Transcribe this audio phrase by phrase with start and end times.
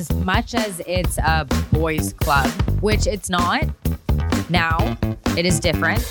[0.00, 2.48] as much as it's a boys' club,
[2.80, 3.64] which it's not
[4.48, 4.96] now,
[5.36, 6.02] it is different.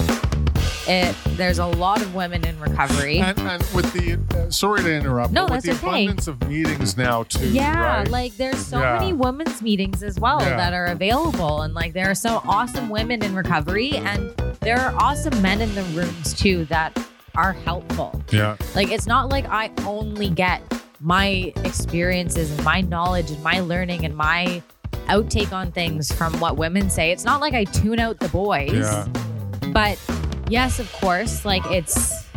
[0.88, 3.20] It, there's a lot of women in recovery.
[3.20, 6.04] And, and with the uh, sorry to interrupt, No, but with that's the okay.
[6.06, 7.48] abundance of meetings now too.
[7.50, 8.08] Yeah, right?
[8.08, 8.98] like there's so Yeah.
[9.00, 10.56] many women's meetings as well Yeah.
[10.58, 14.94] that are available, and like there are so awesome women in recovery, and there are
[14.98, 16.98] awesome men in the rooms too that
[17.36, 18.22] are helpful.
[18.32, 20.62] yeah, Like it's not like I only get
[21.00, 24.62] my experiences and my knowledge and my learning and my
[25.08, 27.12] outtake on things from what women say.
[27.12, 28.74] It's not like I tune out the boys.
[28.74, 29.08] yeah,
[29.72, 29.98] But
[30.50, 32.28] yes, of course, like it's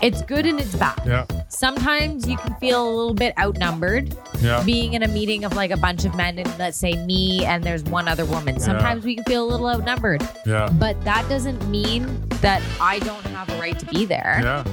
[0.00, 0.96] it's good and it's bad.
[1.04, 5.54] yeah, Sometimes you can feel a little bit outnumbered yeah, being in a meeting of
[5.56, 8.60] like a bunch of men and let's say me and there's one other woman.
[8.60, 12.06] Sometimes we can feel a little outnumbered, yeah, but that doesn't mean
[12.42, 14.38] that I don't have a right to be there.
[14.40, 14.64] yeah,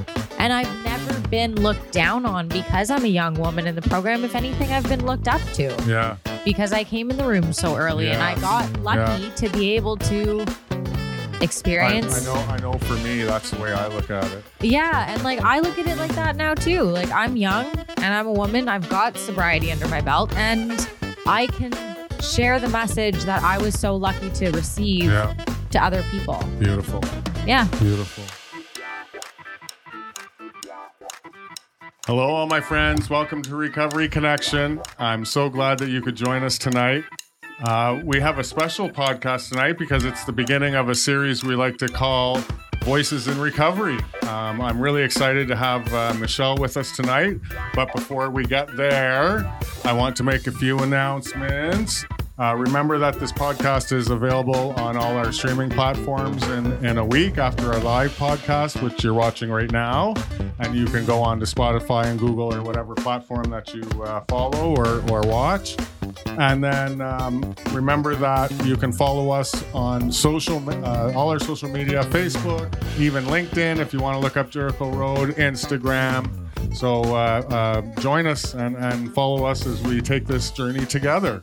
[0.46, 4.24] And I've never been looked down on because I'm a young woman in the program.
[4.24, 7.76] If anything, I've been looked up to yeah, because I came in the room so
[7.76, 10.46] early and I got lucky to be able to
[11.42, 11.48] I,
[12.16, 12.74] I know, I know.
[12.74, 14.44] For me, that's the way I look at it.
[14.62, 16.84] Yeah, and like I look at it like that now too.
[16.84, 17.66] Like I'm young
[17.98, 18.70] and I'm a woman.
[18.70, 20.88] I've got sobriety under my belt and
[21.26, 21.74] I can
[22.22, 25.34] share the message that I was so lucky to receive Yeah,
[25.72, 26.44] to other people.
[26.60, 27.04] beautiful,
[27.48, 27.66] Yeah.
[27.80, 28.24] beautiful.
[32.08, 33.10] Hello, all my friends.
[33.10, 34.80] Welcome to Recovery Connection.
[35.00, 37.04] I'm so glad that you could join us tonight.
[37.64, 41.56] Uh, we have a special podcast tonight because it's the beginning of a series we
[41.56, 42.44] like to call
[42.84, 43.98] Voices in Recovery.
[44.22, 47.40] Um, I'm really excited to have uh, Michelle with us tonight.
[47.74, 49.52] But before we get there,
[49.84, 52.06] I want to make a few announcements.
[52.38, 57.06] Uh, remember that this podcast is available on all our streaming platforms in, in a
[57.06, 60.14] week after our live podcast, which you're watching right now.
[60.60, 64.20] And you can go on to Spotify and Google or whatever platform that you uh,
[64.28, 65.78] follow or, or watch.
[66.28, 71.70] And then um, remember that you can follow us on social, uh, all our social
[71.70, 72.70] media, Facebook,
[73.00, 76.30] even LinkedIn if you want to look up Jericho Road, Instagram.
[76.76, 81.42] So uh, uh, join us and, and follow us as we take this journey together.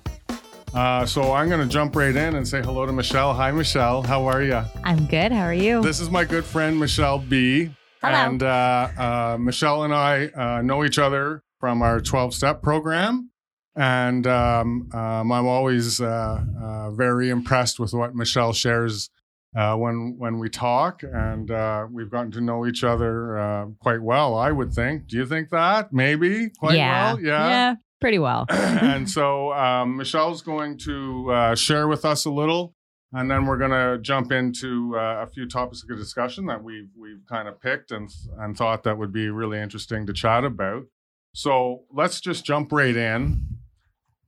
[0.74, 3.34] Uh, so I'm going to jump right in and say hello to Michelle.
[3.34, 4.02] Hi, Michelle.
[4.02, 4.62] How are you?
[4.84, 5.30] I'm good.
[5.30, 5.82] How are you?
[5.82, 7.70] This is my good friend Michelle B.
[8.00, 8.14] Hello.
[8.14, 13.30] And uh, uh, Michelle and I uh, know each other from our 12 step program.
[13.76, 19.10] And um, um, I'm always uh, uh, very impressed with what Michelle shares
[19.54, 24.00] uh, when when we talk, and uh, we've gotten to know each other uh, quite
[24.02, 24.34] well.
[24.34, 25.08] I would think.
[25.08, 25.92] Do you think that?
[25.92, 27.14] Maybe quite yeah.
[27.14, 27.20] well.
[27.22, 27.74] Yeah.
[28.02, 28.44] Pretty well.
[28.50, 32.74] and so um, Michelle's going to uh, share with us a little,
[33.12, 36.90] and then we're going to jump into uh, a few topics of discussion that we've
[36.98, 40.82] we've kind of picked and and thought that would be really interesting to chat about.
[41.34, 43.46] So let's just jump right in.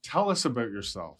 [0.02, 1.18] Tell us about yourself.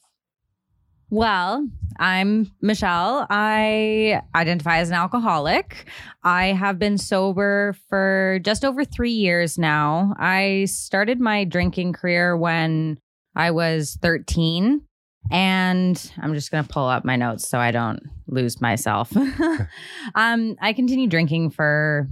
[1.10, 3.26] Well, I'm Michelle.
[3.30, 5.86] I identify as an alcoholic.
[6.22, 10.14] I have been sober for just over three years now.
[10.18, 12.98] I started my drinking career when
[13.36, 14.82] I was 13.
[15.30, 19.10] And I'm just going to pull up my notes so I don't lose myself.
[20.14, 22.08] um, I continued drinking for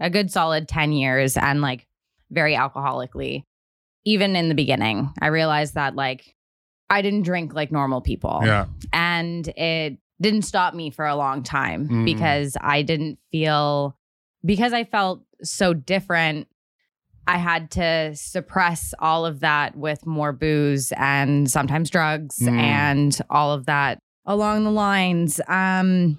[0.00, 1.86] a good solid 10 years and like
[2.30, 3.44] very alcoholically.
[4.04, 6.36] Even in the beginning, I realized that like
[6.90, 8.40] I didn't drink like normal people.
[8.44, 8.66] Yeah.
[8.92, 12.04] And it didn't stop me for a long time Mm.
[12.04, 13.96] because I didn't feel,
[14.44, 16.48] because I felt so different.
[17.26, 22.58] I had to suppress all of that with more booze and sometimes drugs Mm.
[22.58, 25.40] and all of that along the lines.
[25.46, 26.18] Um,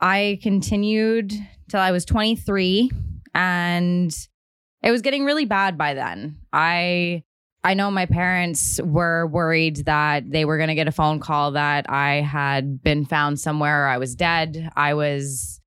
[0.00, 1.32] I continued
[1.68, 2.90] till I was 23
[3.34, 4.14] and
[4.82, 6.36] it was getting really bad by then.
[6.52, 7.24] I
[7.64, 11.52] I know my parents were worried that they were going to get a phone call
[11.52, 15.60] that I had been found somewhere, I was dead, I was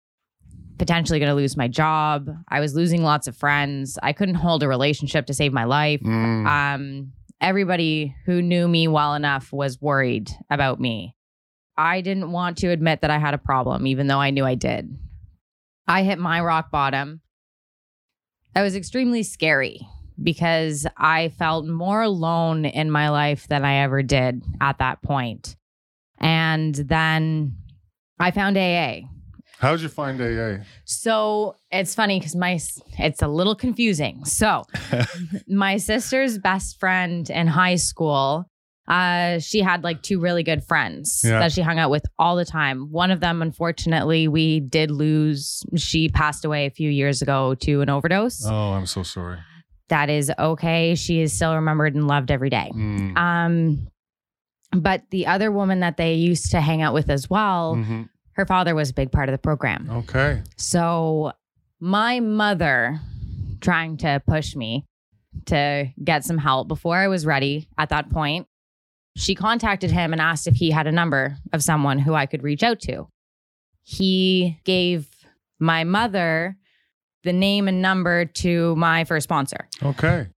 [0.77, 4.63] potentially going to lose my job, I was losing lots of friends, I couldn't hold
[4.63, 6.01] a relationship to save my life.
[6.01, 6.47] Mm.
[6.47, 7.11] Um,
[7.41, 11.15] everybody who knew me well enough was worried about me.
[11.77, 14.55] I didn't want to admit that I had a problem, even though I knew I
[14.55, 14.97] did.
[15.87, 17.21] I hit my rock bottom.
[18.55, 19.87] That was extremely scary
[20.23, 25.55] because I felt more alone in my life than I ever did at that point.
[26.19, 27.55] And then
[28.19, 29.01] I found AA.
[29.59, 30.63] How'd you find AA?
[30.85, 32.59] So it's funny because my
[32.97, 34.25] it's a little confusing.
[34.25, 34.63] So
[35.47, 38.47] my sister's best friend in high school,
[38.87, 41.39] uh, she had like two really good friends Yeah.
[41.39, 42.91] that she hung out with all the time.
[42.91, 45.63] One of them, unfortunately, we did lose.
[45.75, 48.43] She passed away a few years ago to an overdose.
[48.45, 49.37] Oh, I'm so sorry.
[49.91, 50.95] That is okay.
[50.95, 52.71] She is still remembered and loved every day.
[52.73, 53.15] Mm.
[53.17, 53.87] Um,
[54.71, 58.09] but the other woman that they used to hang out with as well, Mhm.
[58.33, 59.87] her father was a big part of the program.
[59.89, 60.41] Okay.
[60.57, 61.33] So
[61.79, 62.99] my mother
[63.59, 64.85] trying to push me
[65.45, 68.47] to get some help before I was ready at that point.
[69.17, 72.43] She contacted him and asked if he had a number of someone who I could
[72.43, 73.07] reach out to.
[73.83, 75.07] He gave
[75.59, 76.57] my mother
[77.23, 79.67] the name and number to my first sponsor.
[79.83, 80.27] Okay.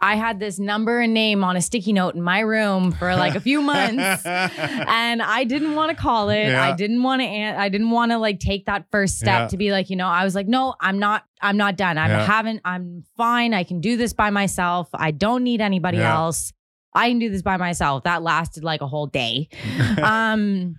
[0.00, 3.34] I had this number and name on a sticky note in my room for like
[3.34, 6.46] a few months and I didn't want to call it.
[6.46, 6.62] Yeah.
[6.62, 7.26] I didn't want to.
[7.26, 9.46] An- I didn't want to like take that first step Yeah.
[9.48, 11.24] to be like, you know, I was like, no, I'm not.
[11.42, 11.98] I'm not done.
[11.98, 12.24] I Yeah.
[12.24, 12.60] haven't.
[12.64, 13.52] I'm fine.
[13.54, 14.88] I can do this by myself.
[14.94, 16.52] I don't need anybody else.
[16.94, 18.04] I can do this by myself.
[18.04, 19.48] That lasted like a whole day.
[20.00, 20.76] Um,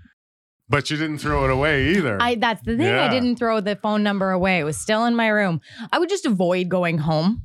[0.69, 2.17] but you didn't throw it away either.
[2.21, 2.85] I that's the thing.
[2.87, 3.05] Yeah.
[3.05, 4.59] I didn't throw the phone number away.
[4.59, 5.61] It was still in my room.
[5.91, 7.41] I would just avoid going home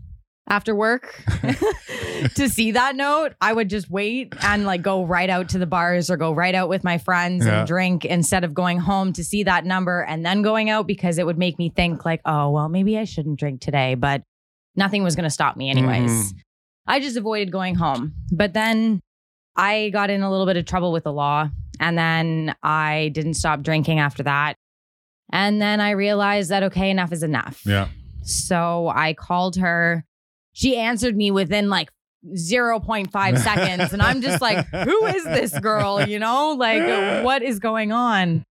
[0.49, 1.23] after work
[2.35, 3.33] to see that note.
[3.41, 6.55] I would just wait and like go right out to the bars or go right
[6.55, 7.61] out with my friends Yeah.
[7.61, 11.19] and drink instead of going home to see that number and then going out because
[11.19, 14.23] it would make me think like, oh, well, maybe I shouldn't drink today, but
[14.77, 16.11] nothing was going to stop me anyways.
[16.11, 16.37] Mhm.
[16.87, 18.13] I just avoided going home.
[18.31, 19.01] But then
[19.57, 21.49] I got in a little bit of trouble with the law.
[21.81, 24.57] And then I didn't stop drinking after that.
[25.33, 27.63] And then I realized that, okay, enough is enough.
[27.67, 27.89] yeah.
[28.23, 30.05] So I called her.
[30.53, 31.91] She answered me within like
[32.37, 33.93] 0.5 seconds.
[33.93, 36.07] And I'm just like, who is this girl?
[36.07, 38.45] You know, like, what is going on?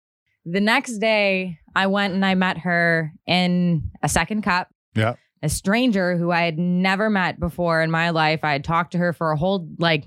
[0.44, 5.14] The next day, I went and I met her in a Second Cup Yeah.
[5.42, 8.40] a stranger who I had never met before in my life.
[8.42, 10.04] I had talked to her for a whole like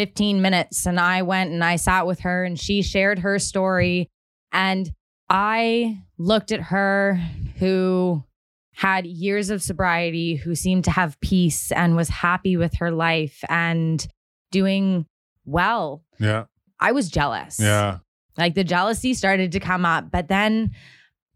[0.00, 4.08] 15 minutes and I went and I sat with her and she shared her story.
[4.50, 4.90] And
[5.28, 7.20] I looked at her
[7.58, 8.24] who
[8.72, 13.44] had years of sobriety, who seemed to have peace and was happy with her life
[13.50, 14.08] and
[14.50, 15.04] doing
[15.44, 16.02] well.
[16.18, 16.44] Yeah.
[16.80, 17.60] I was jealous.
[17.60, 17.98] Yeah.
[18.38, 20.70] Like the jealousy started to come up, but then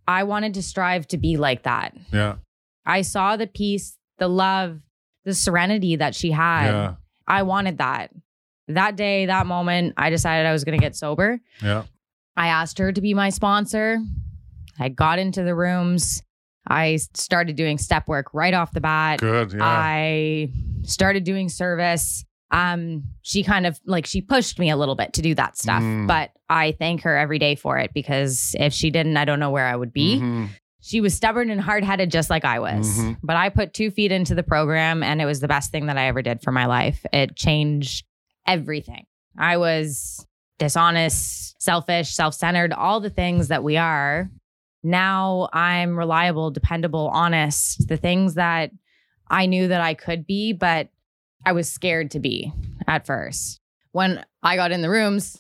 [0.09, 1.95] I wanted to strive to be like that.
[2.11, 2.37] Yeah.
[2.87, 4.81] I saw the peace, the love,
[5.27, 6.71] the serenity that she had.
[6.71, 6.95] Yeah.
[7.27, 8.11] I wanted that.
[8.69, 11.39] That day, that moment, I decided I was going to get sober.
[11.63, 11.85] Yeah.
[12.37, 13.99] I asked her to be my sponsor.
[14.79, 16.23] I got into the rooms.
[16.67, 19.21] I started doing step work right off the bat.
[19.21, 19.53] Good.
[19.53, 19.59] Yeah.
[19.63, 20.49] I
[20.83, 22.25] started doing service.
[22.51, 25.83] Um, she kind of like she pushed me a little bit to do that stuff,
[25.83, 26.07] Mm.
[26.07, 29.51] but I thank her every day for it because if she didn't, I don't know
[29.51, 30.21] where I would be.
[30.21, 30.49] Mhm.
[30.81, 32.99] She was stubborn and hard headed, just like I was.
[32.99, 33.17] Mhm.
[33.23, 35.97] But I put two feet into the program, and it was the best thing that
[35.99, 37.05] I ever did for my life.
[37.13, 38.05] It changed
[38.47, 39.07] everything.
[39.39, 40.27] I was
[40.59, 44.31] dishonest, selfish, self centered, all the things that we are.
[44.83, 48.71] Now I'm reliable, dependable, honest, the things that
[49.29, 50.89] I knew that I could be, but
[51.45, 52.53] I was scared to be
[52.87, 53.61] at first.
[53.93, 55.39] When I got in the rooms,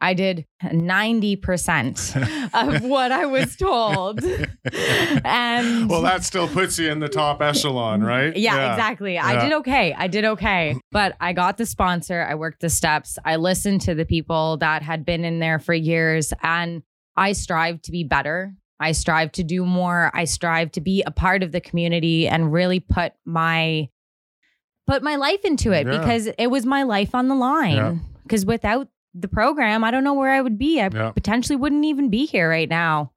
[0.00, 4.22] I did 90% of what I was told.
[5.24, 8.36] and well, that still puts you in the top echelon, right?
[8.36, 9.18] yeah, exactly.
[9.18, 9.92] I did okay.
[9.94, 10.76] I did okay.
[10.92, 12.22] But I got the sponsor.
[12.28, 13.18] I worked the steps.
[13.24, 16.82] I listened to the people that had been in there for years and
[17.16, 18.54] I strive to be better.
[18.80, 20.10] I strive to do more.
[20.14, 23.88] I strive to be a part of the community and really put my
[24.86, 25.98] put my life into it Yeah.
[25.98, 27.40] because it was my life on the Yeah.
[27.40, 28.00] line.
[28.22, 28.88] Because without
[29.20, 30.80] the program, I don't know where I would be.
[30.80, 31.10] I Yeah.
[31.12, 33.12] potentially wouldn't even be here right now.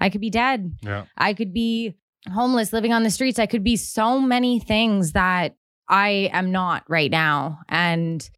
[0.00, 0.76] I could be dead.
[0.82, 1.04] Yeah.
[1.16, 1.94] I could be
[2.32, 3.38] homeless, living on the streets.
[3.38, 5.56] I could be so many things that
[5.88, 7.60] I am not right now.
[7.68, 8.28] And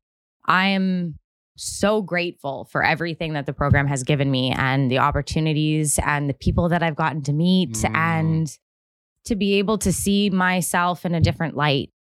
[0.46, 1.18] I am
[1.56, 6.34] so grateful for everything that the program has given me and the opportunities and the
[6.34, 7.94] people that I've gotten to meet Mm.
[7.96, 8.58] and
[9.24, 11.90] to be able to see myself in a different light.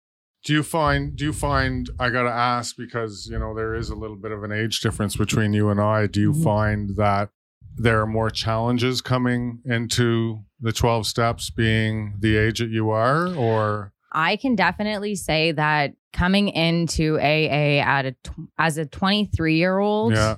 [0.46, 1.16] Do you find?
[1.16, 1.90] Do you find?
[1.98, 4.80] I got to ask because you know there is a little bit of an age
[4.80, 6.06] difference between you and I.
[6.06, 6.44] Do you Mhm.
[6.44, 7.30] find that
[7.76, 13.34] there are more challenges coming into the twelve steps, being the age that you are,
[13.34, 18.14] or I can definitely say that coming into AA at a
[18.56, 20.36] as a 23 year old yeah?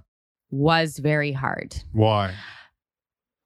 [0.51, 1.77] was very hard.
[1.93, 2.33] Why?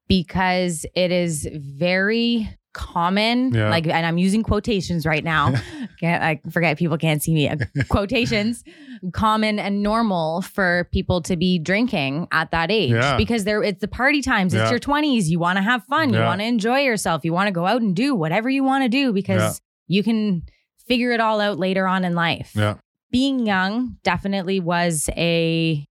[0.08, 3.68] because it is very common Yeah.
[3.70, 5.54] like and i'm using quotations right now.
[6.00, 7.48] Can't i forget people can't see me.
[7.48, 7.56] Uh,
[7.88, 8.64] quotations
[9.12, 13.16] common and normal for people to be drinking at that age Yeah.
[13.16, 14.52] because there it's the party times.
[14.54, 14.62] Yeah.
[14.62, 16.12] it's your 20s you want to have fun.
[16.12, 17.24] You want to enjoy yourself.
[17.24, 20.42] You want to go out and do whatever you want to do because you can
[20.88, 22.52] figure it all out later on in life.
[22.54, 22.74] Yeah.
[23.10, 25.84] being young definitely was a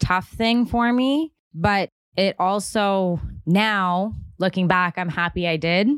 [0.00, 5.88] tough thing for me, but it also now looking back, I'm happy I did.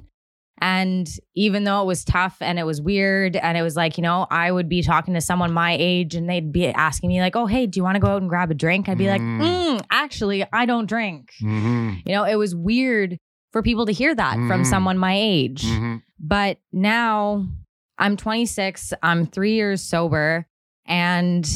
[0.61, 4.03] And even though it was tough and it was weird, and it was like, you
[4.03, 7.37] know, I would be talking to someone my age and they'd be asking me, like,
[7.37, 8.89] oh, hey, do you want to go out and grab a drink?
[8.89, 9.41] I'd be like, Mm.
[9.41, 11.33] mm, actually, I don't drink.
[11.41, 12.03] Mhm.
[12.05, 13.19] You know, it was weird
[13.53, 14.67] for people to hear that from Mhm.
[14.67, 15.63] someone my age.
[15.65, 16.03] Mhm.
[16.19, 17.47] But now
[17.97, 20.47] I'm 26, I'm three years sober,
[20.87, 21.49] and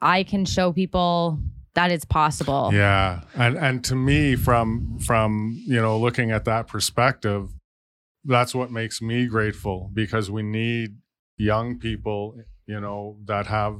[0.00, 1.38] I can show people
[1.78, 2.70] that it's possible.
[2.72, 5.30] Yeah, and and to me, from from
[5.66, 7.42] you know looking at that perspective,
[8.24, 10.88] that's what makes me grateful because we need
[11.36, 12.34] young people,
[12.66, 13.76] you know, that have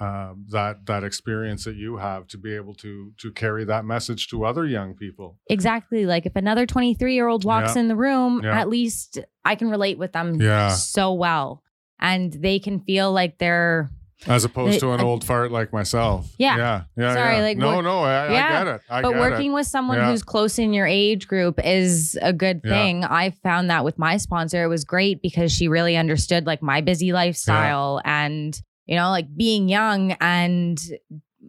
[0.00, 4.26] uh, that that experience that you have to be able to to carry that message
[4.28, 5.38] to other young people.
[5.48, 6.06] Exactly.
[6.06, 7.82] Like if another 23 year old walks Yeah.
[7.82, 8.58] in the room, Yeah.
[8.60, 10.70] at least I can relate with them Yeah.
[10.70, 11.62] so well.
[12.00, 13.90] And they can feel like they're,
[14.26, 16.30] As opposed They- to an I- old fart like myself.
[16.38, 16.56] Yeah.
[16.58, 17.14] yeah, yeah.
[17.14, 17.42] Sorry, yeah.
[17.42, 18.80] like, no, no, I, Yeah, I get it.
[18.90, 19.02] I get it.
[19.02, 19.54] but get working it.
[19.54, 20.10] with someone Yeah.
[20.10, 22.70] who's close in your age group is a good Yeah.
[22.70, 23.04] thing.
[23.04, 24.62] I found that with my sponsor.
[24.62, 29.26] It was great because she really understood like my busy lifestyle and, you know, like
[29.34, 30.78] being young and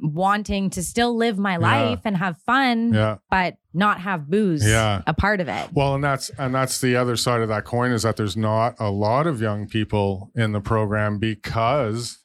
[0.04, 1.58] wanting to still live my Yeah.
[1.58, 3.18] life and have fun, Yeah.
[3.30, 5.02] but not have booze Yeah.
[5.06, 5.70] a part of it.
[5.74, 8.76] Well, and that's and that's the other side of that coin is that there's not
[8.80, 12.18] a lot of young people in the program because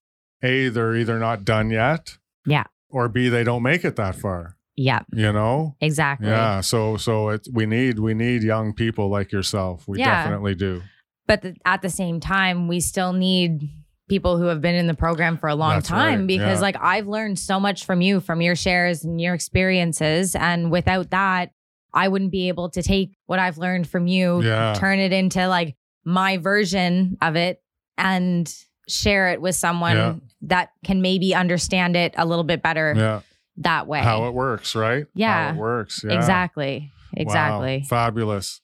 [0.42, 2.64] a they're either not done yet, Yeah.
[2.90, 4.56] or b they don't make it that far.
[4.78, 6.28] Yeah, You know, exactly.
[6.28, 6.60] yeah.
[6.60, 9.88] So so it we need we need young people like yourself.
[9.88, 10.22] We Yeah.
[10.24, 10.82] definitely do.
[11.26, 13.68] but the, at the same time we still need
[14.08, 16.62] people who have been in the program for a long That's time right, because yeah.
[16.68, 21.10] like i've learned so much from you from your shares and your experiences and without
[21.10, 21.50] that
[21.92, 24.74] i wouldn't be able to take what i've learned from you Yeah.
[24.76, 25.74] turn it into like
[26.04, 27.60] my version of it
[27.98, 28.48] and
[28.86, 30.14] share it with someone Yeah.
[30.42, 33.20] That can maybe understand it a little bit better Yeah.
[33.58, 35.06] that way How it works, right?
[35.14, 35.48] Yeah.
[35.50, 36.02] How it works.
[36.04, 36.14] Yeah.
[36.14, 37.20] exactly Wow.
[37.22, 38.60] exactly Fabulous.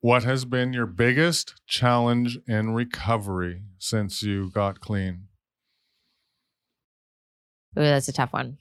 [0.00, 5.28] What has been your biggest challenge in recovery since you got clean?
[7.78, 8.58] Ooh, that's a tough one.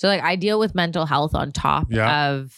[0.00, 2.30] So like I deal with mental health on top Yeah.
[2.30, 2.54] of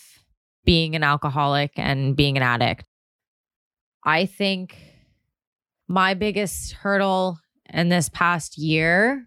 [0.64, 2.84] being an alcoholic and being an addict.
[4.04, 4.76] I think
[5.88, 7.38] my biggest hurdle
[7.72, 9.26] in this past year,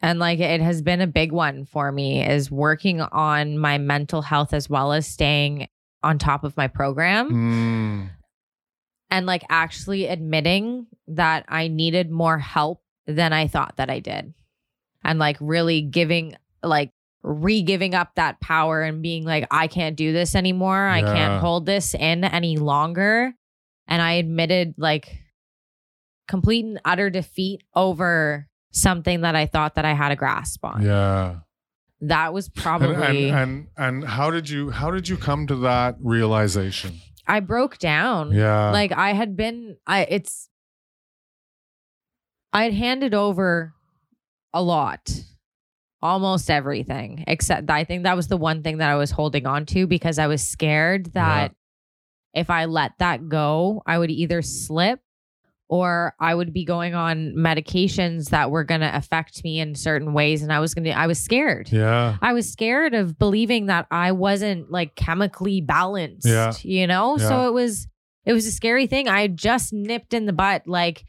[0.00, 4.22] and like it has been a big one for me, is working on my mental
[4.22, 5.68] health as well as staying
[6.02, 8.10] on top of my program Mm,
[9.10, 14.34] and like actually admitting that I needed more help than I thought that I did.
[15.02, 16.90] And like really giving, like,
[17.22, 20.88] re giving up that power and being like, I can't do this anymore.
[20.88, 23.32] I can't hold this in any longer.
[23.86, 25.23] And I admitted like
[26.28, 30.82] complete and utter defeat over something that I thought that I had a grasp on.
[30.82, 31.36] yeah.
[32.00, 35.96] That was probably, and and and how did you how did you come to that
[36.00, 37.00] realization?
[37.26, 38.32] I broke down.
[38.32, 38.70] Yeah.
[38.70, 40.50] like I had been I it's
[42.52, 43.72] I had handed over
[44.52, 45.10] a lot.
[46.02, 47.24] Almost everything.
[47.26, 50.18] Except I think that was the one thing that I was holding on to because
[50.18, 51.54] I was scared that
[52.34, 55.00] if I let that go, I would either slip
[55.68, 60.12] or I would be going on medications that were going to affect me in certain
[60.12, 61.70] ways and I was going to I was scared.
[61.72, 62.16] yeah.
[62.20, 66.52] I was scared of believing that I wasn't like chemically balanced, Yeah.
[66.62, 67.16] you know?
[67.18, 67.28] Yeah.
[67.28, 67.88] So it was
[68.26, 69.08] it was a scary thing.
[69.08, 71.04] I just nipped in the butt like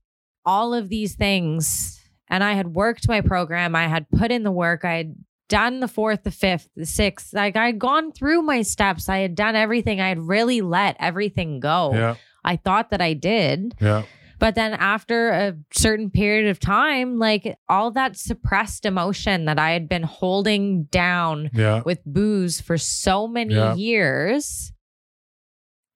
[0.45, 4.51] all of these things and I had worked my program, I had put in the
[4.51, 5.15] work, I had
[5.47, 7.33] done the fourth, the fifth, the sixth.
[7.33, 9.09] Like I had gone through my steps.
[9.09, 10.01] I had done everything.
[10.01, 11.91] I had really let everything go.
[11.93, 12.15] Yeah.
[12.43, 13.75] I thought that I did.
[13.79, 14.03] Yeah.
[14.39, 19.71] But then after a certain period of time, like all that suppressed emotion that I
[19.71, 21.81] had been holding down Yeah.
[21.85, 23.75] with booze for so many Yeah.
[23.75, 24.73] years,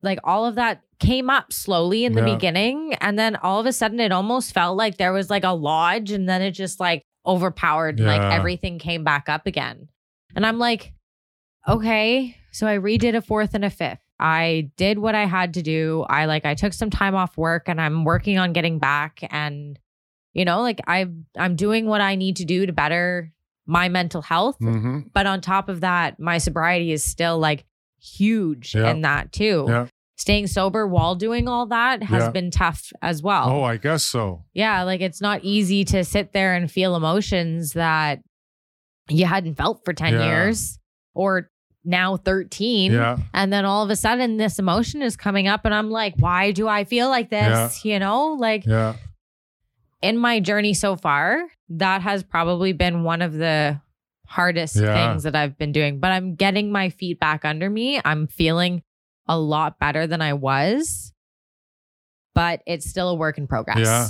[0.02, 2.36] like all of that came up slowly in the Yeah.
[2.36, 2.94] beginning.
[3.02, 6.12] And then all of a sudden, it almost felt like there was like a lodge
[6.12, 9.88] and then it just like overpowered and like everything came back up again.
[10.36, 10.94] And I'm like,
[11.68, 12.36] okay.
[12.52, 14.00] So I redid a fourth and a fifth.
[14.20, 16.06] I did what I had to do.
[16.10, 19.80] I like I took some time off work and I'm working on getting back and
[20.34, 21.08] you know, like I
[21.38, 23.32] I'm doing what I need to do to better
[23.66, 24.58] my mental health.
[24.60, 27.66] hmm But on top of that, my sobriety is still like
[28.02, 28.92] huge Yeah.
[28.92, 29.66] in that too.
[29.68, 29.88] Yeah.
[30.18, 32.32] Staying sober while doing all that has Yeah.
[32.32, 33.50] been tough as well.
[33.50, 34.44] Oh, I guess so.
[34.54, 38.20] Yeah, like it's not easy to sit there and feel emotions that
[39.08, 40.26] you hadn't felt for 10 Yeah.
[40.26, 40.78] years
[41.16, 41.50] or
[41.86, 42.92] now 13.
[42.92, 43.18] Yeah.
[43.34, 46.52] And then all of a sudden, this emotion is coming up, and I'm like, why
[46.52, 47.84] do I feel like this?
[47.86, 48.96] You know, like Yeah.
[50.02, 53.80] in my journey so far, that has probably been one of the
[54.28, 54.94] hardest Yeah.
[55.12, 56.00] things that I've been doing.
[56.00, 58.00] But I'm getting my feet back under me.
[58.06, 58.84] I'm feeling
[59.28, 61.14] a lot better than I was,
[62.36, 63.80] but it's still a work in progress.
[63.80, 64.10] Yeah.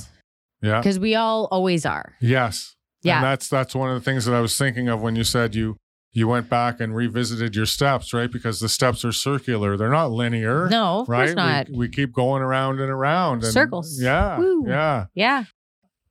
[0.61, 0.79] Yeah.
[0.79, 2.15] Because we all always are.
[2.19, 2.75] Yes.
[3.01, 3.17] Yeah.
[3.17, 5.55] And that's that's one of the things that I was thinking of when you said
[5.55, 5.77] you
[6.11, 8.31] you went back and revisited your steps, right?
[8.31, 9.77] Because the steps are circular.
[9.77, 10.67] They're not linear.
[10.69, 11.25] No, of right?
[11.27, 11.69] course not.
[11.69, 13.43] We, we keep going around and around.
[13.43, 14.01] And Circles.
[14.01, 14.39] Yeah.
[14.39, 14.65] Woo.
[14.67, 15.05] Yeah.
[15.13, 15.43] yeah.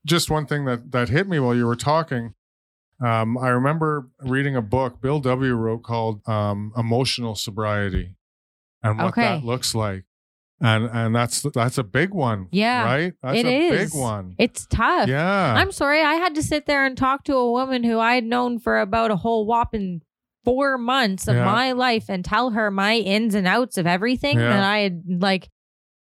[0.06, 2.34] Just one thing that that hit me while you were talking.
[3.04, 5.54] Um, I remember reading a book Bill W.
[5.54, 8.16] wrote called um, Emotional Sobriety
[8.82, 9.22] and what Okay.
[9.22, 10.04] that looks like.
[10.60, 12.48] And and that's that's a big one.
[12.50, 13.12] Yeah, Right?
[13.22, 13.92] That's it a is.
[13.92, 14.34] big one.
[14.38, 15.08] It's tough.
[15.08, 15.54] Yeah.
[15.54, 16.02] I'm sorry.
[16.02, 18.80] I had to sit there and talk to a woman who I had known for
[18.80, 20.02] about a whole whopping
[20.44, 21.44] four months of Yeah.
[21.44, 24.48] my life and tell her my ins and outs of everything Yeah.
[24.48, 25.48] that I had like.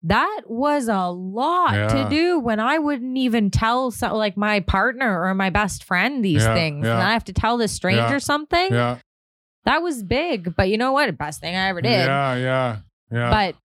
[0.06, 1.86] That was a lot Yeah.
[1.88, 6.22] to do when I wouldn't even tell so, like my partner or my best friend
[6.22, 6.86] these things.
[6.86, 8.68] And I have to tell this stranger something.
[8.72, 8.98] yeah.
[9.64, 10.54] That was big.
[10.56, 11.16] But you know what?
[11.16, 11.90] Best thing I ever did.
[12.06, 12.76] Yeah, yeah.
[13.10, 13.30] Yeah.
[13.30, 13.56] But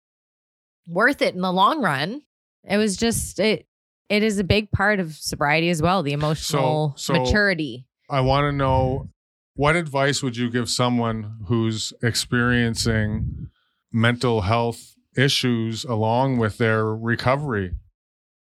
[0.90, 2.22] worth it in the long run.
[2.64, 3.68] It was just it
[4.10, 7.86] it is a big part of sobriety as well, the emotional so- maturity.
[8.10, 9.10] I want to know
[9.56, 13.50] what advice would you give someone who's experiencing
[13.92, 17.74] mental health issues along with their recovery?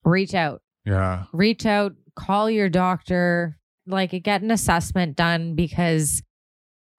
[0.04, 0.62] Reach out.
[0.86, 1.26] Yeah.
[1.32, 3.58] Reach out, call your doctor,
[3.88, 6.22] like get an assessment done because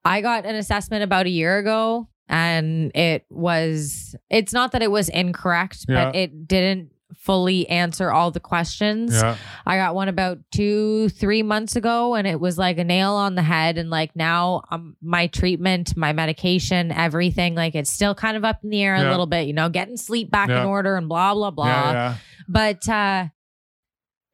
[0.04, 4.90] I got an assessment about a year ago and it was it's not that it
[4.90, 9.14] was incorrect, but it didn't fully answer all the questions.
[9.14, 9.36] Yeah.
[9.64, 13.34] I got one about two, three months ago, and it was like a nail on
[13.34, 13.78] the head.
[13.78, 18.60] And like now, um, my treatment, my medication, everything, like it's still kind of up
[18.64, 20.62] in the air a little bit, you know, getting sleep back Yeah.
[20.62, 21.66] in order and blah, blah, blah.
[21.66, 21.92] Yeah.
[21.92, 22.14] Yeah.
[22.48, 23.26] But uh,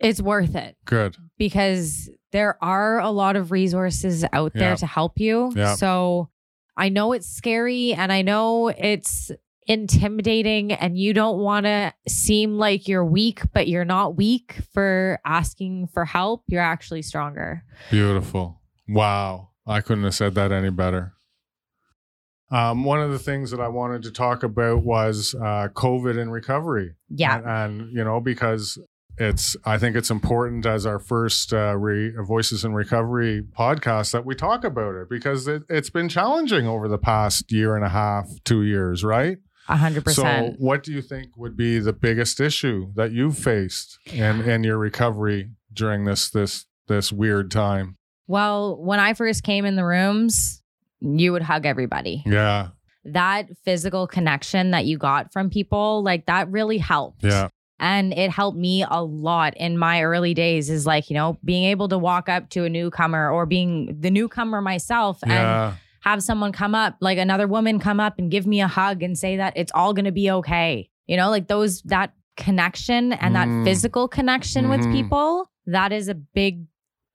[0.01, 1.17] it's worth it Good.
[1.39, 4.77] because there are a lot of resources out there Yeah.
[4.77, 5.53] to help you.
[5.55, 5.75] Yeah.
[5.75, 6.31] So
[6.81, 9.31] I know it's scary and I know it's
[9.67, 15.21] intimidating and you don't want to seem like you're weak, but you're not weak for
[15.27, 16.43] asking for help.
[16.47, 17.65] You're actually stronger.
[17.91, 18.63] Beautiful.
[18.89, 19.51] Wow.
[19.67, 21.13] I couldn't have said that any better.
[22.51, 26.33] Um, one of the things that I wanted to talk about was uh, COVID and
[26.33, 26.95] recovery.
[27.11, 27.37] Yeah.
[27.37, 27.47] and,
[27.83, 28.79] and, you know because
[29.21, 34.25] it's i think it's important as our first uh, re- voices in recovery podcast that
[34.25, 37.89] we talk about it because it, it's been challenging over the past year and a
[37.91, 40.57] half two years right A hundred so percent.
[40.59, 44.79] what do you think would be the biggest issue that you've faced in in your
[44.79, 50.63] recovery during this this this weird time Well, when I first came in the rooms,
[51.01, 52.23] you would hug everybody.
[52.27, 52.69] yeah
[53.05, 57.23] That physical connection that you got from people, like that really helped.
[57.25, 57.49] yeah
[57.81, 61.65] And it helped me a lot in my early days is like, you know, being
[61.65, 66.53] able to walk up to a newcomer or being the newcomer myself and have someone
[66.53, 69.55] come up, like another woman come up and give me a hug and say that
[69.57, 70.89] it's all going to be okay.
[71.07, 73.39] You know, like those, that connection and Mm.
[73.63, 74.71] that physical connection Mhm.
[74.71, 76.65] with people, that is a big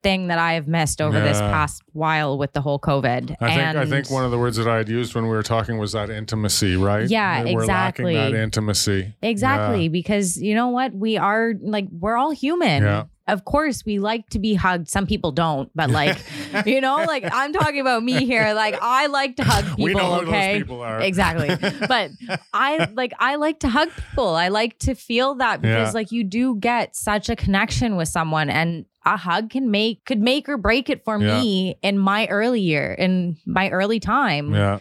[0.06, 1.50] thing that I have missed over this Yeah.
[1.52, 3.36] past while with the whole COVID.
[3.41, 5.32] I think and I think one of the words that I had used when we
[5.32, 7.10] were talking was that intimacy, right?
[7.10, 8.15] Yeah, That We're lacking exactly.
[8.15, 9.15] that intimacy.
[9.22, 10.94] Exactly, because you know what?
[10.94, 12.84] We are like we're all human.
[12.84, 13.04] Yeah.
[13.28, 14.88] Of course, we like to be hugged.
[14.88, 16.15] Some people don't, but like,
[16.68, 18.54] you know, like I'm talking about me here.
[18.54, 19.84] Like I like to hug people.
[19.86, 20.52] we know who okay.
[20.54, 21.00] those people are.
[21.02, 21.50] Exactly.
[21.88, 22.12] But
[22.54, 24.36] I like I like to hug people.
[24.36, 26.00] I like to feel that because Yeah.
[26.00, 30.20] like you do get such a connection with someone and a hug can make could
[30.20, 31.39] make or break it for Yeah.
[31.39, 34.80] me in my early year, in my early time yeah.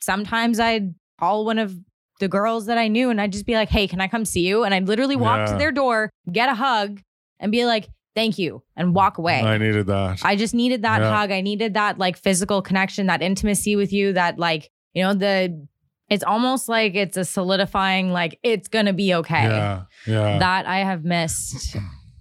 [0.00, 1.74] sometimes I'd call one of
[2.20, 4.46] the girls that I knew and I'd just be like, hey, can I come see
[4.46, 4.64] you?
[4.64, 5.52] And I'd literally walk Yeah.
[5.52, 7.00] to their door, get a hug,
[7.38, 9.40] and be like, thank you, and walk away.
[9.42, 10.20] I needed that.
[10.24, 11.10] I just needed that Yeah.
[11.14, 11.30] hug.
[11.30, 15.66] I needed that like physical connection, that intimacy with you, that like, you know, the
[16.08, 19.42] it's almost like it's a solidifying, like it's gonna be okay.
[19.42, 19.82] yeah.
[20.06, 20.38] Yeah.
[20.38, 21.76] That I have missed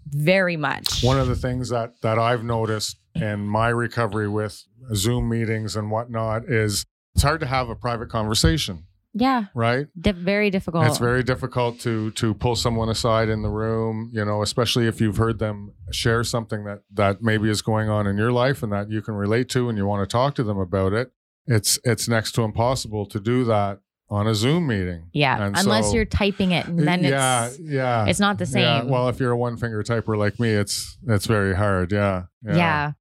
[0.05, 1.03] very much.
[1.03, 4.63] One of the things that that I've noticed in my recovery with
[4.93, 9.87] Zoom meetings and whatnot is it's hard to have a private conversation, yeah, right?
[9.99, 10.85] di- very difficult.
[10.85, 14.99] It's very difficult to to pull someone aside in the room, you know, especially if
[14.99, 18.71] you've heard them share something that that maybe is going on in your life and
[18.73, 21.11] that you can relate to and you want to talk to them about it.
[21.47, 25.09] It's it's next to impossible to do that on a Zoom meeting.
[25.13, 28.05] yeah, And unless so- you're typing it and then yeah, it's yeah.
[28.05, 28.61] it's not the same.
[28.61, 31.91] Yeah, well, if you're a one finger typer like me, it's it's very hard.
[31.91, 32.91] Yeah, Yeah.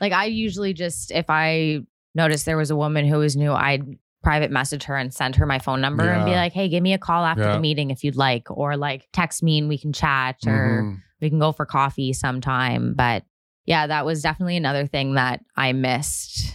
[0.00, 1.80] Like I usually just if I
[2.14, 3.84] noticed there was a woman who was new, I'd
[4.22, 6.92] private message her and send her my phone number and be like, "Hey, give me
[6.92, 7.52] a call after Yeah.
[7.54, 10.98] the meeting if you'd like or like text me and we can chat or Mhm.
[11.22, 13.24] we can go for coffee sometime." But
[13.64, 16.54] yeah, that was definitely another thing that I missed.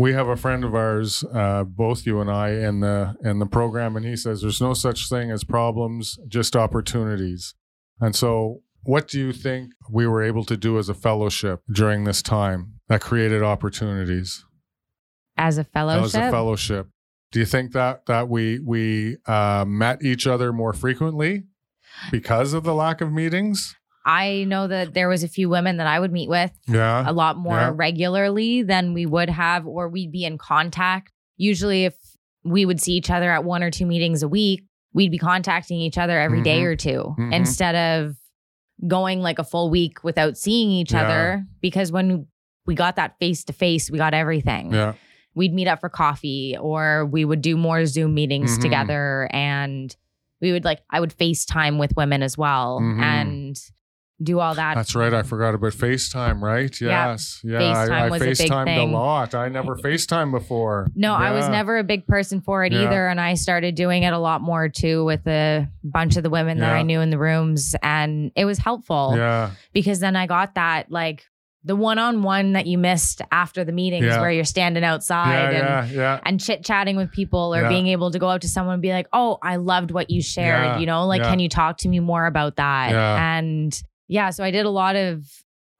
[0.00, 3.44] We have a friend of ours, uh, both you and I, in the in the
[3.44, 7.54] program, and he says there's no such thing as problems, just opportunities.
[8.00, 12.04] And so, what do you think we were able to do as a fellowship during
[12.04, 14.42] this time that created opportunities?
[15.36, 16.88] As a fellowship, As a fellowship,
[17.30, 21.44] do you think that that we we uh, met each other more frequently
[22.10, 23.76] because of the lack of meetings?
[24.04, 27.12] I know that there was a few women that I would meet with Yeah, a
[27.12, 27.72] lot more Yeah.
[27.74, 31.12] regularly than we would have, or we'd be in contact.
[31.36, 31.94] Usually, if
[32.44, 35.78] we would see each other at one or two meetings a week, we'd be contacting
[35.80, 36.66] each other every day Mhm.
[36.66, 37.34] or 2 Mhm.
[37.34, 38.16] instead of
[38.88, 41.02] going like a full week without seeing each Yeah.
[41.02, 41.46] other.
[41.60, 42.26] Because when
[42.66, 44.72] we got that face to face, we got everything.
[44.72, 44.94] yeah,
[45.34, 48.62] We'd meet up for coffee, or we would do more Zoom meetings Mhm.
[48.62, 49.94] together, and
[50.40, 53.00] we would like I would FaceTime with women as well, Mhm.
[53.00, 53.60] and
[54.22, 54.74] do all that.
[54.74, 55.14] that's right.
[55.14, 56.40] I forgot about FaceTime.
[56.42, 56.78] Right?
[56.80, 57.10] Yeah.
[57.12, 57.58] Yes, yeah.
[57.60, 59.34] FaceTime I, I was a big FaceTimed a lot.
[59.34, 60.88] I never FaceTime before.
[60.94, 62.82] No, I was never a big person for it Yeah.
[62.84, 63.08] either.
[63.08, 66.58] And I started doing it a lot more too with a bunch of the women
[66.58, 67.74] that I knew in the rooms.
[67.82, 71.24] And it was helpful Yeah, because then I got that like
[71.62, 74.20] the one on one that you missed after the meetings Yeah.
[74.22, 76.20] where you're standing outside yeah, and yeah, yeah.
[76.24, 77.68] and chit chatting with people or Yeah.
[77.68, 80.22] being able to go up to someone and be like, Oh, I loved what you
[80.22, 80.64] shared.
[80.64, 80.78] Yeah.
[80.78, 81.28] You know, like, Yeah.
[81.30, 82.90] can you talk to me more about that?
[82.92, 83.38] Yeah.
[83.38, 85.24] And yeah, so I did a lot of,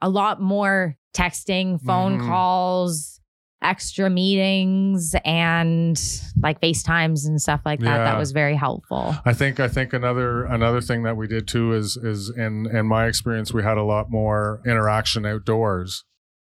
[0.01, 2.27] a lot more texting, phone Mhm.
[2.29, 3.21] calls,
[3.63, 6.01] extra meetings, and
[6.43, 7.97] like FaceTimes and stuff like that.
[7.99, 8.05] Yeah.
[8.05, 9.15] That was very helpful.
[9.27, 12.87] I think I think another another thing that we did too is is in in
[12.87, 16.05] my experience we had a lot more interaction outdoors,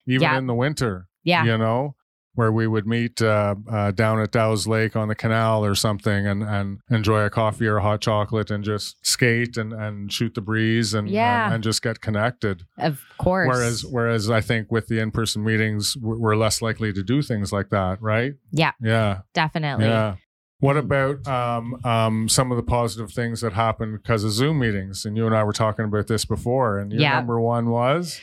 [0.08, 0.38] even Yeah.
[0.40, 1.08] in the winter.
[1.26, 1.46] Yeah.
[1.46, 1.96] you know,
[2.36, 6.26] where we would meet uh, uh, down at Dow's Lake on the canal or something,
[6.28, 10.34] and and enjoy a coffee or a hot chocolate, and just skate and and shoot
[10.34, 11.46] the breeze and Yeah.
[11.46, 12.64] and, and just get connected.
[12.78, 13.48] Of course.
[13.48, 17.22] Whereas whereas I think with the in person meetings we're we're less likely to do
[17.22, 18.34] things like that, right?
[18.52, 18.72] Yeah.
[18.82, 19.20] Yeah.
[19.34, 19.86] definitely.
[19.86, 20.16] Yeah.
[20.60, 25.04] What about um, um, some of the positive things that happened because of Zoom meetings?
[25.04, 26.80] And you and I were talking about this before.
[26.80, 27.16] And your Yeah.
[27.16, 28.22] number one was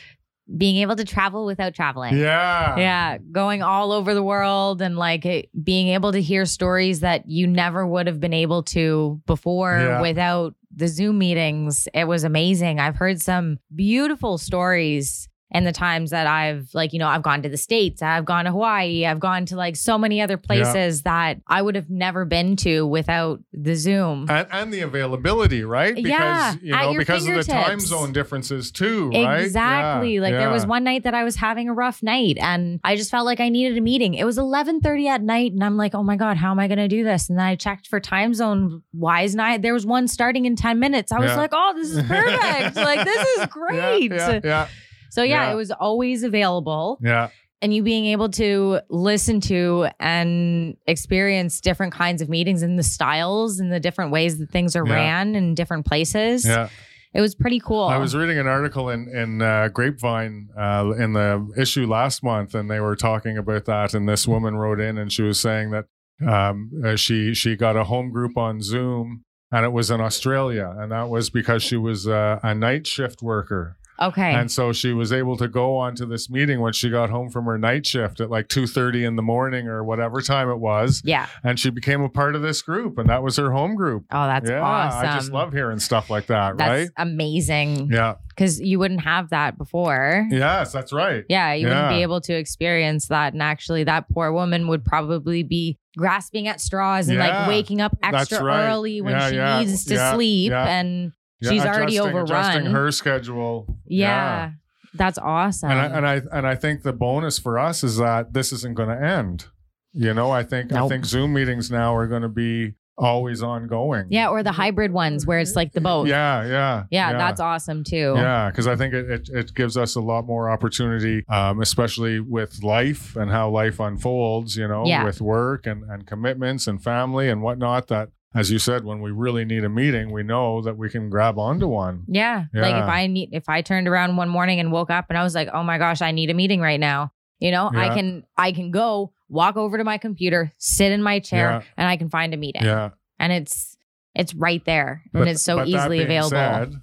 [0.57, 2.17] Being able to travel without traveling.
[2.17, 6.99] yeah, Yeah, going all over the world and like it, being able to hear stories
[7.01, 10.01] that you never would have been able to before Yeah.
[10.01, 11.87] without the Zoom meetings.
[11.93, 12.79] It was amazing.
[12.79, 17.41] I've heard some beautiful stories and the times that I've like, you know, I've gone
[17.43, 21.03] to the States, I've gone to Hawaii, I've gone to like so many other places
[21.03, 24.27] that I would have never been to without the Zoom.
[24.29, 25.93] and, and the availability, right?
[25.95, 29.41] Because Yeah, you know because of the time zone differences too, right?
[29.43, 30.15] Exactly.
[30.15, 32.95] Yeah, Like there was one night that I was having a rough night and I
[32.95, 34.13] just felt like I needed a meeting.
[34.13, 36.77] It was 11:30 at night and I'm like, "Oh my god, how am I going
[36.77, 39.85] to do this?" And then I checked for time zone wise and I there was
[39.85, 41.11] one starting in 10 minutes.
[41.11, 41.35] I was Yeah.
[41.37, 42.75] like, "Oh, this is perfect.
[42.77, 44.67] like this is great." Yeah, yeah,
[45.11, 45.51] So yeah, Yeah.
[45.53, 47.29] it was always available yeah,
[47.61, 52.83] and you being able to listen to and experience different kinds of meetings and the
[52.83, 54.93] styles and the different ways that things are Yeah.
[54.95, 56.45] ran in different places.
[56.45, 56.69] yeah.
[57.13, 57.83] It was pretty cool.
[57.83, 62.55] I was reading an article in in uh, Grapevine uh, in the issue last month,
[62.55, 63.93] and they were talking about that.
[63.93, 65.85] And this woman wrote in, and she was saying that
[66.25, 70.73] um, uh, she she got a home group on Zoom, and it was in Australia,
[70.79, 74.33] and that was because she was uh, a night shift worker, okay.
[74.33, 77.45] and so she was able to go onto this meeting when she got home from
[77.45, 81.01] her night shift at like two thirty in the morning or whatever time it was,
[81.05, 81.27] yeah.
[81.43, 84.05] and she became a part of this group, and that was her home group.
[84.11, 85.09] Oh, that's yeah, awesome.
[85.09, 86.89] I just love hearing stuff like that, That's right?
[86.97, 88.15] amazing Yeah.
[88.29, 90.27] because you wouldn't have that before.
[90.31, 91.23] Yes, that's right.
[91.29, 93.33] Yeah, you wouldn't be able to experience that.
[93.33, 97.81] And actually, that poor woman would probably be grasping at straws and Yeah, like waking
[97.81, 98.69] up extra right.
[98.69, 100.51] early when Yeah, she yeah, needs to yeah, sleep.
[100.51, 100.65] yeah.
[100.79, 101.11] And
[101.41, 103.77] Yeah, she's already adjusting- adjusting her schedule.
[103.85, 104.51] yeah,
[104.93, 105.71] that's awesome.
[105.71, 108.75] And I, and I and I think the bonus for us is that this isn't
[108.75, 109.45] going to end.
[109.93, 114.05] You know, I think I think Zoom meetings now are going to be always ongoing.
[114.09, 116.07] yeah, or the hybrid ones where it's like the both.
[116.07, 118.13] Yeah, yeah, Yeah, that's awesome too.
[118.15, 122.19] Yeah, because I think it, it, it gives us a lot more opportunity, um, especially
[122.19, 125.03] with life and how life unfolds, you know, Yeah.
[125.03, 127.87] with work and, and commitments and family and whatnot.
[127.87, 131.09] That, as you said, when we really need a meeting, we know that we can
[131.09, 132.03] grab onto one.
[132.07, 132.45] Yeah.
[132.53, 135.23] Like if I need if I turned around one morning and woke up and I
[135.23, 138.23] was like, "Oh my gosh, I need a meeting right now." You know, I can
[138.37, 141.61] I can go walk over to my computer, sit in my chair Yeah.
[141.77, 142.63] and I can find a meeting.
[142.63, 142.89] Yeah.
[143.19, 143.75] And it's
[144.15, 146.29] it's right there and it's so but easily available.
[146.29, 146.73] said,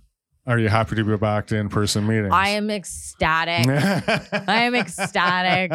[0.47, 2.33] are you happy to be back to in person meetings?
[2.33, 3.69] I am ecstatic.
[4.49, 5.71] I am ecstatic.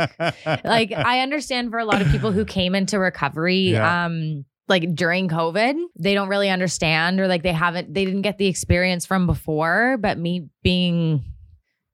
[0.66, 4.06] like I understand for a lot of people who came into recovery Yeah.
[4.06, 8.38] um like during COVID, they don't really understand or like they haven't they didn't get
[8.38, 11.24] the experience from before, but me being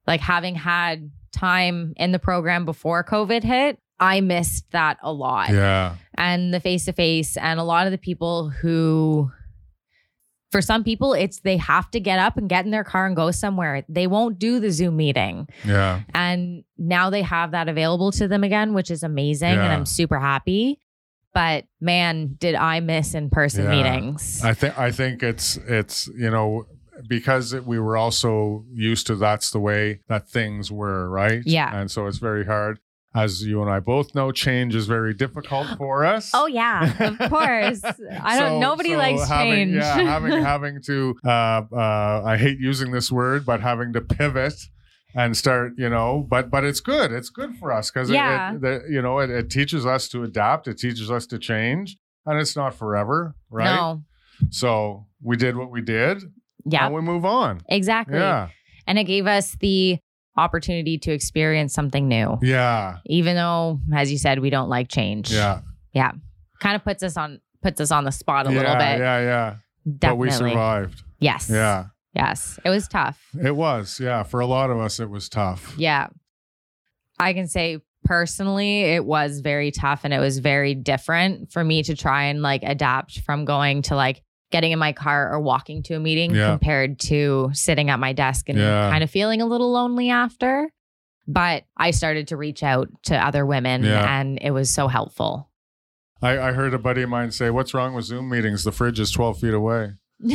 [0.05, 5.49] like having had time in the program before COVID hit, I missed that a lot.
[5.49, 5.95] Yeah.
[6.15, 9.31] And the face to face, and a lot of the people who,
[10.51, 13.15] for some people, it's they have to get up and get in their car and
[13.15, 13.83] go somewhere.
[13.87, 15.47] They won't do the Zoom meeting.
[15.65, 16.01] Yeah.
[16.13, 19.53] And now they have that available to them again, which is amazing.
[19.53, 20.79] And I'm super happy.
[21.39, 23.69] But man, did I miss in person Yeah.
[23.71, 24.43] meetings.
[24.43, 26.65] I think I think it's it's you know
[27.07, 31.41] because we were also used to that's the way that things were, right?
[31.45, 31.73] Yeah.
[31.73, 32.79] And so it's very hard.
[33.15, 36.31] As you and I both know, change is very difficult for us.
[36.33, 37.81] oh, yeah, of course.
[37.85, 39.75] I don't, So- nobody so likes having, change.
[39.75, 44.55] Yeah, having having to uh, uh, I hate using this word, but having to pivot
[45.15, 47.11] and start, you know, but but it's good.
[47.11, 48.51] It's good for us because Yeah.
[48.51, 50.67] it, it, the- you know it, it teaches us to adapt.
[50.67, 53.75] It teaches us to change, and it's not forever, right?
[53.75, 54.03] No.
[54.51, 56.23] So we did what we did,
[56.65, 57.61] Yeah, and we move on.
[57.67, 58.17] exactly.
[58.17, 58.49] Yeah,
[58.87, 59.99] And it gave us the
[60.37, 62.37] opportunity to experience something new.
[62.41, 65.59] yeah, even though as you said we don't like change yeah,
[65.93, 66.11] Yeah.
[66.61, 69.19] kind of puts us on puts us on the spot a yeah, little bit yeah,
[69.19, 69.55] yeah.
[69.97, 71.03] definitely But we survived.
[71.19, 73.99] yes Yeah, yes it was tough it was.
[73.99, 75.75] Yeah, for a lot of us, it was tough.
[75.77, 76.07] yeah
[77.19, 81.83] i can say personally it was very tough and it was very different for me
[81.83, 85.83] to try and like adapt from going to like getting in my car or walking
[85.83, 86.49] to a meeting Yeah.
[86.51, 88.89] compared to sitting at my desk and Yeah.
[88.89, 90.69] kind of feeling a little lonely after
[91.27, 94.19] but i started to reach out to other women Yeah.
[94.19, 95.47] and it was so helpful
[96.21, 98.65] I, I heard a buddy of mine say, "What's wrong with Zoom meetings?
[98.65, 99.93] The fridge is twelve feet away."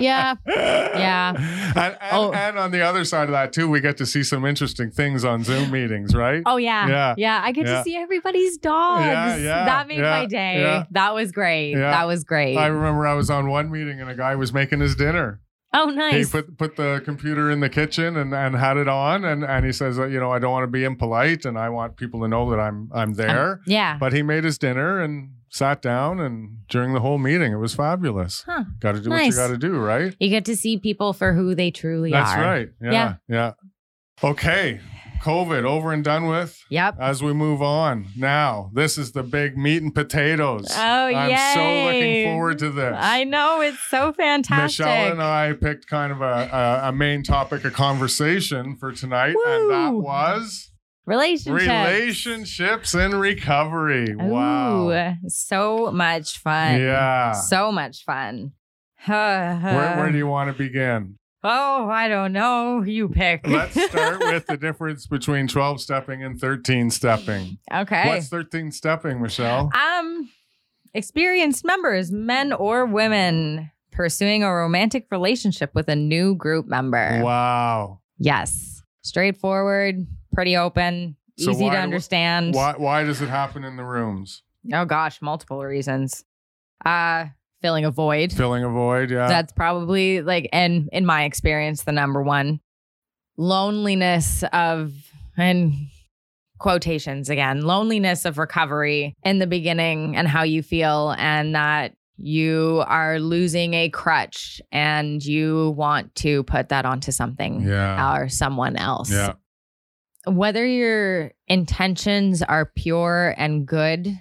[0.00, 0.34] Yeah.
[0.46, 1.34] Yeah.
[1.36, 2.32] And, and, Oh.
[2.32, 5.24] and on the other side of that too, we get to see some interesting things
[5.24, 6.42] on Zoom meetings, right?
[6.46, 6.86] Oh yeah.
[6.88, 7.14] Yeah.
[7.16, 7.40] Yeah.
[7.42, 7.78] I get Yeah.
[7.78, 9.04] to see everybody's dogs.
[9.06, 10.84] Yeah, yeah, that made yeah, my day.
[10.92, 11.74] That was great.
[11.74, 12.56] That was great.
[12.56, 15.40] I remember I was on one meeting and a guy was making his dinner.
[15.72, 16.26] Oh nice.
[16.26, 19.64] He put put the computer in the kitchen and, and had it on and, and
[19.64, 22.28] he says, you know, I don't want to be impolite and I want people to
[22.28, 23.60] know that I'm I'm there.
[23.66, 23.96] yeah.
[23.98, 27.74] but he made his dinner and sat down and during the whole meeting it was
[27.74, 28.44] fabulous.
[28.46, 28.64] Huh.
[28.80, 30.14] Got to do what you got to do, right?
[30.20, 32.36] You get to see people for who they truly That's are.
[32.36, 32.68] That's right.
[32.82, 33.14] Yeah, Yeah.
[33.28, 33.52] yeah.
[34.30, 34.80] Okay.
[35.22, 36.58] COVID over and done with.
[36.70, 36.96] Yep.
[37.00, 40.66] As we move on, now this is the big meat and potatoes.
[40.70, 42.96] Oh, I'm so looking forward to this.
[42.98, 44.84] I know it's so fantastic.
[44.86, 46.48] Michelle and I picked kind of a,
[46.84, 50.70] a, a main topic of conversation for tonight, and that was
[51.06, 51.66] Relationships.
[51.68, 54.14] relationships and recovery.
[54.16, 54.90] Wow.
[54.90, 56.80] Ooh, so much fun.
[56.80, 57.30] Yeah.
[57.32, 58.52] So much fun.
[59.06, 61.18] Where, where do you want to begin?
[61.44, 62.82] Oh, I don't know.
[62.82, 63.46] You pick.
[63.46, 67.58] Let's start with the difference between 12 stepping and 13 stepping.
[67.72, 68.08] okay.
[68.08, 69.70] What's 13 stepping, Michelle?
[69.74, 70.28] Um,
[70.94, 77.20] experienced members, men or women, pursuing a romantic relationship with a new group member.
[77.22, 78.00] Wow.
[78.18, 78.82] Yes.
[79.02, 82.54] Straightforward, pretty open, So easy to do- understand.
[82.54, 84.42] Why, why does it happen in the rooms?
[84.72, 86.24] Oh gosh, multiple reasons.
[86.84, 87.26] Uh
[87.66, 88.32] filling a void.
[88.32, 89.26] Filling a void, yeah.
[89.26, 92.60] That's probably like and in my experience the number one.
[93.36, 94.92] Loneliness of
[95.36, 95.74] and
[96.58, 97.62] quotations again.
[97.62, 103.74] Loneliness of recovery in the beginning and how you feel and that you are losing
[103.74, 108.16] a crutch and you want to put that onto something yeah.
[108.16, 109.10] or someone else.
[109.10, 109.34] Yeah.
[110.26, 114.18] Whether your intentions are pure and good,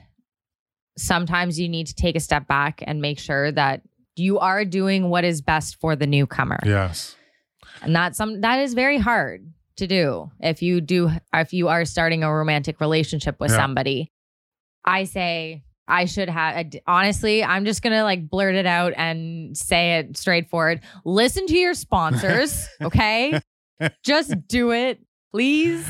[0.98, 3.82] sometimes you need to take a step back and make sure that
[4.16, 6.60] you are doing what is best for the newcomer.
[6.66, 7.16] Yes.
[7.82, 9.46] And that's some that is very hard
[9.78, 13.58] to do if you do if you are starting a romantic relationship with Yeah.
[13.58, 14.12] somebody.
[14.86, 19.98] I say I should have honestly, I'm just gonna like blurt it out and say
[20.00, 20.80] it straightforward.
[21.04, 23.40] Listen to your sponsors, okay?
[24.04, 25.00] just do it,
[25.34, 25.86] please.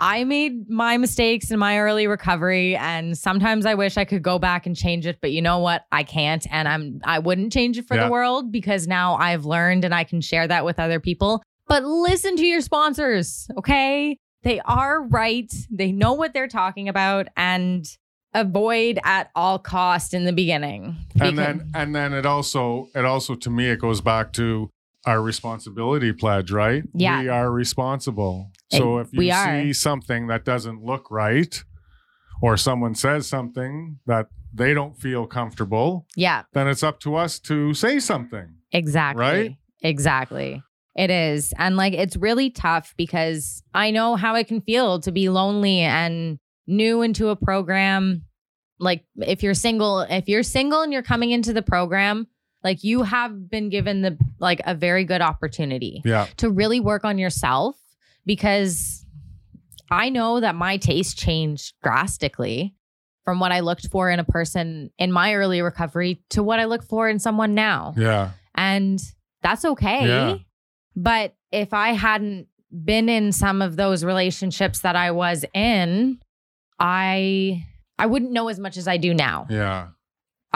[0.00, 4.38] I made my mistakes in my early recovery and sometimes I wish I could go
[4.38, 5.84] back and change it, but you know what?
[5.92, 8.04] I can't and I'm I wouldn't change it for Yeah.
[8.06, 11.42] the world because now I've learned and I can share that with other people.
[11.68, 14.18] But listen to your sponsors, okay?
[14.42, 15.52] They are right.
[15.70, 17.84] They know what they're talking about and
[18.34, 20.94] avoid at all cost in the beginning.
[21.18, 24.70] And then and then it also it also to me it goes back to
[25.06, 26.82] our responsibility pledge, right?
[26.92, 27.22] Yeah.
[27.22, 28.50] We are responsible.
[28.70, 29.62] So if you we are.
[29.62, 31.62] see something that doesn't look right
[32.42, 37.38] or someone says something that they don't feel comfortable, yeah, then it's up to us
[37.40, 38.56] to say something.
[38.72, 39.22] Exactly.
[39.22, 39.56] Right?
[39.82, 40.62] Exactly.
[40.96, 41.52] It is.
[41.58, 45.80] And like it's really tough because I know how it can feel to be lonely
[45.80, 48.24] and new into a program.
[48.80, 52.26] Like if you're single, if you're single and you're coming into the program,
[52.66, 56.26] like you have been given the like a very good opportunity Yeah.
[56.38, 57.76] to really work on yourself
[58.26, 59.06] because
[59.90, 62.74] I know that my taste changed drastically
[63.24, 66.64] from what I looked for in a person in my early recovery to what I
[66.64, 67.94] look for in someone now.
[67.96, 68.30] Yeah.
[68.54, 69.00] And
[69.42, 70.06] that's okay.
[70.08, 70.36] Yeah.
[70.96, 72.48] But if I hadn't
[72.84, 76.18] been in some of those relationships that I was in,
[76.80, 77.64] I
[77.98, 79.46] I wouldn't know as much as I do now.
[79.48, 79.88] Yeah.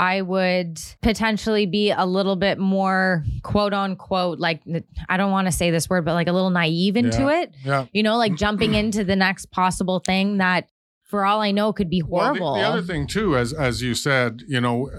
[0.00, 4.62] I would potentially be a little bit more quote unquote like
[5.08, 7.40] I don't want to say this word but like a little naive into Yeah.
[7.42, 7.54] it.
[7.64, 7.86] Yeah.
[7.92, 10.68] You know, like jumping into the next possible thing that
[11.04, 12.54] for all I know could be Well, horrible.
[12.54, 14.90] the, the other thing too, as as you said, you know,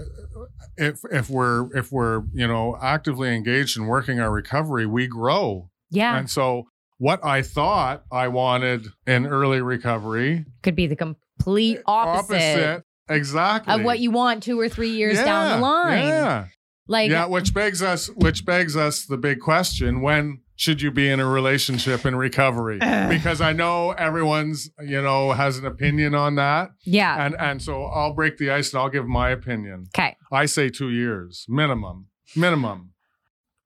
[0.76, 5.70] if if we're if we're you know actively engaged in working our recovery, we grow.
[5.90, 6.66] yeah, And so,
[6.98, 13.82] what I thought I wanted in early recovery, could be the complete opposite, exactly of
[13.82, 16.06] what you want 2 or 3 years down the line.
[16.08, 16.44] Yeah,
[16.88, 17.26] Like yeah.
[17.26, 21.26] Which begs us, which begs us the big question: When should you be in a
[21.26, 22.78] relationship in recovery?
[23.08, 26.70] because I know everyone's you know has an opinion on that.
[26.84, 27.24] yeah.
[27.24, 29.86] And and so I'll break the ice and I'll give my opinion.
[29.96, 30.16] Okay.
[30.30, 32.06] I say two years minimum.
[32.36, 32.90] Minimum.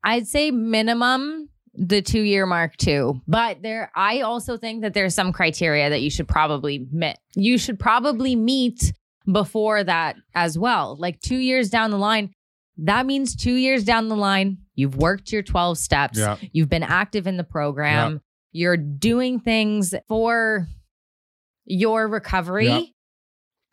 [0.02, 3.20] I'd say minimum the two year mark too.
[3.26, 7.16] But there, I also think that there's some criteria that you should probably meet.
[7.34, 8.92] You should probably meet
[9.30, 10.96] before that as well.
[10.98, 12.32] Like two years down the line,
[12.78, 16.36] that means two years down the line, you've worked your 12 steps, Yeah.
[16.52, 18.20] you've been active in the program,
[18.52, 20.68] you're doing things for
[21.64, 22.66] your recovery.
[22.68, 22.80] Yeah.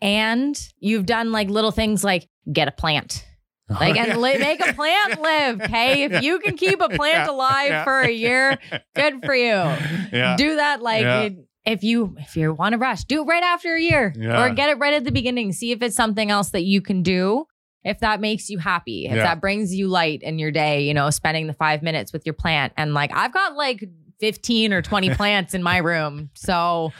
[0.01, 3.25] And you've done like little things like get a plant.
[3.69, 5.61] Oh, like and li- make a plant live.
[5.61, 6.03] Okay.
[6.03, 7.83] If you can keep a plant alive yeah.
[7.85, 8.57] for a year,
[8.95, 9.53] good for you.
[9.53, 10.35] Yeah.
[10.37, 11.21] Do that like Yeah.
[11.21, 14.13] it- if you if you want to rush, do it right after a year.
[14.17, 14.43] Yeah.
[14.45, 15.53] Or get it right at the beginning.
[15.53, 17.45] See if it's something else that you can do.
[17.83, 19.23] If that makes you happy, if Yeah.
[19.23, 22.33] that brings you light in your day, you know, spending the five minutes with your
[22.33, 22.73] plant.
[22.77, 23.83] And like I've got like
[24.19, 26.29] 15 or 20 plants in my room.
[26.33, 26.93] So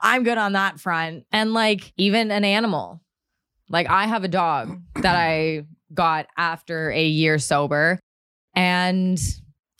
[0.00, 1.24] I'm good on that front.
[1.32, 3.02] And like even an animal.
[3.68, 8.00] Like I have a dog that I got after a year sober.
[8.54, 9.20] And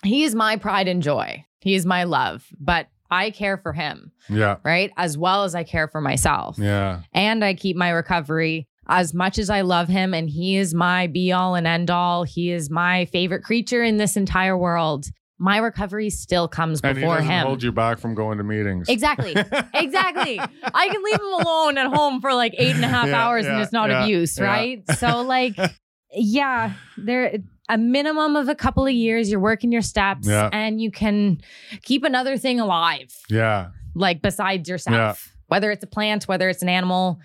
[0.03, 1.45] he is my pride and joy.
[1.61, 2.47] He is my love.
[2.59, 4.57] But I care for him, yeah.
[4.65, 4.91] right?
[4.97, 6.57] As well as I care for myself.
[6.59, 7.01] Yeah.
[7.13, 10.15] And I keep my recovery as much as I love him.
[10.15, 12.25] And he is my be all and end all.
[12.25, 15.07] He is my favorite creature in this entire world.
[15.39, 17.47] My recovery still comes And before him.
[17.47, 18.89] hold you back from going to meetings.
[18.89, 19.35] Exactly.
[19.75, 20.39] Exactly.
[20.39, 23.47] I can leave him alone at home for like eight and a half Yeah, hours
[23.47, 24.45] and it's not yeah, abuse, yeah.
[24.45, 24.83] right?
[24.99, 25.57] So like,
[26.13, 27.39] yeah, there
[27.71, 30.51] a minimum of a couple of years, you're working your steps Yeah.
[30.53, 31.41] and you can
[31.83, 33.69] keep another thing alive, yeah.
[33.95, 35.33] like besides yourself.
[35.47, 37.19] Whether it's a plant, whether it's an animal,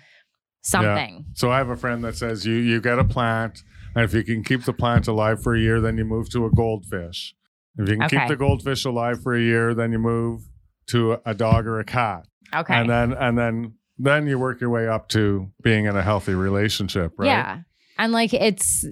[0.62, 1.24] something.
[1.34, 3.62] So I have a friend that says you you get a plant,
[3.94, 6.44] and if you can keep the plant alive for a year, then you move to
[6.46, 7.34] a goldfish.
[7.78, 8.18] If you can Okay.
[8.18, 10.42] keep the goldfish alive for a year, then you move
[10.88, 12.74] to a dog or a cat, Okay.
[12.74, 16.34] and then and then then you work your way up to being in a healthy
[16.34, 17.26] relationship, right?
[17.26, 17.58] Yeah.
[17.98, 18.84] And like it's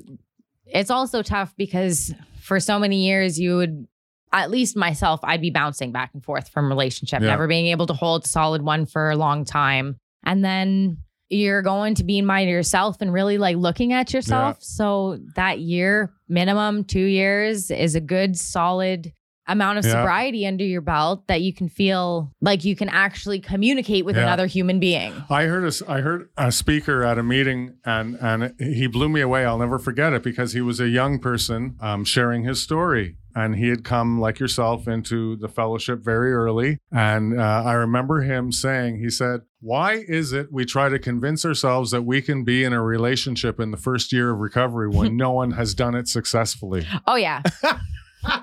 [0.66, 3.86] it's also tough because for so many years you would
[4.32, 7.28] at least myself, I'd be bouncing back and forth from relationship, Yeah.
[7.28, 9.96] never being able to hold a solid one for a long time.
[10.24, 10.98] And then
[11.30, 14.58] you're going to be in mind yourself and really like looking at yourself.
[14.60, 19.12] So that year, minimum two years, is a good solid
[19.46, 19.92] amount of Yeah.
[19.92, 24.22] sobriety under your belt that you can feel like you can actually communicate with Yeah.
[24.22, 25.12] another human being.
[25.28, 29.20] I heard a, I heard a speaker at a meeting and and he blew me
[29.20, 29.44] away.
[29.44, 33.56] I'll never forget it because he was a young person um, sharing his story and
[33.56, 36.78] he had come like yourself into the fellowship very early.
[36.92, 41.44] And uh, I remember him saying, he said, "Why is it we try to convince
[41.44, 45.16] ourselves that we can be in a relationship in the first year of recovery when
[45.26, 47.42] no one has done it successfully?" Oh yeah.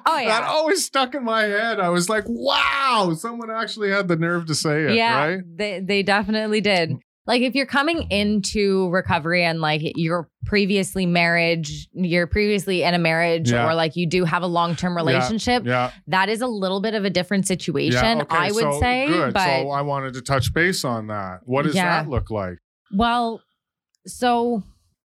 [0.05, 0.41] Oh yeah.
[0.41, 1.79] That always stuck in my head.
[1.79, 5.39] I was like, "Wow, someone actually had the nerve to say it." yeah, right?
[5.55, 6.93] they they definitely did.
[7.27, 12.99] Like if you're coming into recovery and like you're previously marriage, you're previously in a
[12.99, 13.67] marriage, Yeah.
[13.69, 15.91] or like you do have a long term relationship, Yeah.
[16.07, 19.07] that is a little bit of a different situation, okay, I would so say.
[19.07, 19.33] Good.
[19.35, 21.41] But so I wanted to touch base on that.
[21.43, 22.01] What does Yeah.
[22.03, 22.57] that look like?
[22.91, 23.41] Well,
[24.07, 24.63] so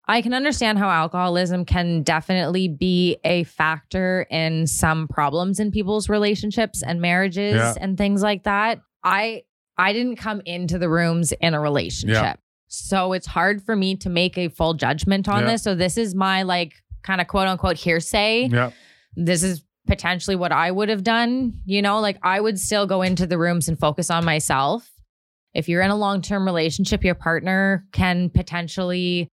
[0.07, 6.09] I can understand how alcoholism can definitely be a factor in some problems in people's
[6.09, 7.73] relationships and marriages Yeah.
[7.79, 8.81] and things like that.
[9.03, 9.43] I
[9.77, 12.39] I didn't come into the rooms in a relationship.
[12.67, 15.51] So it's hard for me to make a full judgment on Yeah.
[15.51, 15.63] this.
[15.63, 18.71] So this is my like kind of quote unquote hearsay Yeah.
[19.15, 21.61] this is potentially what I would have done.
[21.65, 24.89] You know, like I would still go into the rooms and focus on myself.
[25.53, 29.29] If you're in a long term relationship, your partner can potentially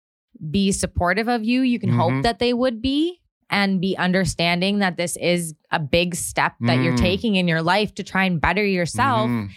[0.51, 1.61] be supportive of you.
[1.63, 1.97] You can Mhm.
[1.97, 3.21] hope that they would be
[3.51, 6.99] and be understanding that this is a big step that you're Mm.
[7.01, 9.29] taking in your life to try and better yourself.
[9.29, 9.51] Mhm.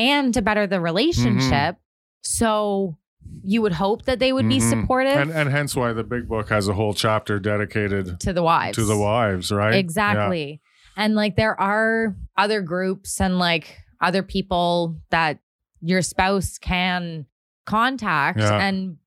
[0.00, 1.74] and to better the relationship.
[2.22, 2.96] So
[3.42, 4.70] you would hope that they would be Mhm.
[4.70, 8.42] supportive And and hence why the big book has a whole chapter dedicated to the
[8.44, 8.76] wives.
[8.78, 9.74] to the wives, right?
[9.74, 10.60] Exactly.
[10.96, 15.40] And like there are other groups and like other people that
[15.80, 17.26] your spouse can
[17.66, 18.56] contact Yeah.
[18.58, 18.98] and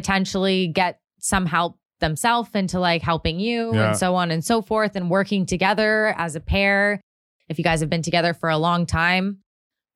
[0.00, 3.88] potentially get some help themselves into like helping you Yeah.
[3.88, 7.00] and so on and so forth and working together as a pair.
[7.48, 9.38] If you guys have been together for a long time,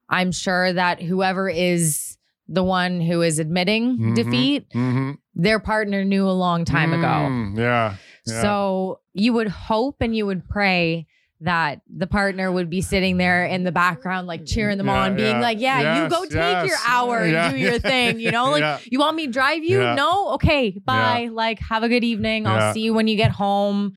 [0.08, 2.16] I'm sure that whoever is
[2.48, 4.14] the one who is admitting Mhm.
[4.16, 5.18] defeat, Mhm.
[5.34, 7.06] their partner knew a long time ago.
[7.30, 7.94] Mm, yeah.
[8.26, 8.40] Yeah.
[8.42, 11.06] So you would hope and you would pray
[11.42, 15.16] that the partner would be sitting there in the background, like cheering them Yeah, on,
[15.16, 15.40] being yeah.
[15.40, 16.68] like, Yeah, you Yes, go take yes.
[16.68, 17.46] your hour Yeah.
[17.46, 18.50] and do your thing, you know?
[18.50, 18.78] Like, Yeah.
[18.90, 19.80] you want me to drive you?
[19.80, 19.94] Yeah.
[19.94, 20.34] No?
[20.34, 21.30] Okay, bye.
[21.32, 22.46] Like, have a good evening.
[22.46, 23.94] I'll see you when you get home.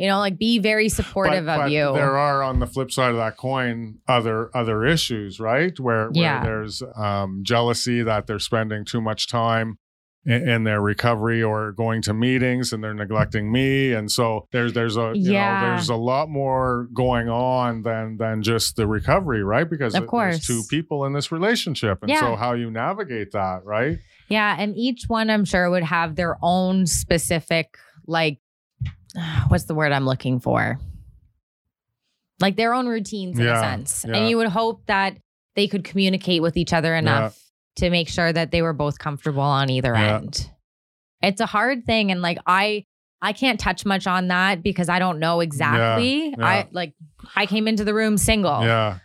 [0.00, 1.92] You know, like be very supportive But- of but you.
[1.92, 5.78] There are on the flip side of that coin other other issues, right?
[5.80, 6.44] Where, where Yeah.
[6.44, 9.76] there's um, jealousy that they're spending too much time
[10.24, 14.72] in, in their recovery or going to meetings and they're neglecting me, and so there's
[14.72, 15.60] there's a you Yeah.
[15.60, 19.68] know there's a lot more going on than than just the recovery, right?
[19.68, 20.46] Because Of course.
[20.46, 22.20] two people in this relationship, and Yeah.
[22.20, 23.98] so how you navigate that, right?
[24.28, 28.38] Yeah, and each one I'm sure would have their own specific like
[29.48, 30.78] what's the word I'm looking for?
[32.40, 34.04] Like their own routines in Yeah, a sense.
[34.06, 34.16] yeah.
[34.16, 35.16] And you would hope that
[35.56, 37.36] they could communicate with each other enough
[37.78, 40.16] to make sure that they were both comfortable on either Yeah.
[40.18, 40.50] end.
[41.22, 42.84] It's a hard thing and like I
[43.20, 46.28] I can't touch much on that because I don't know exactly.
[46.30, 46.46] yeah.
[46.46, 46.94] I like
[47.34, 48.98] I came into the room single Yeah,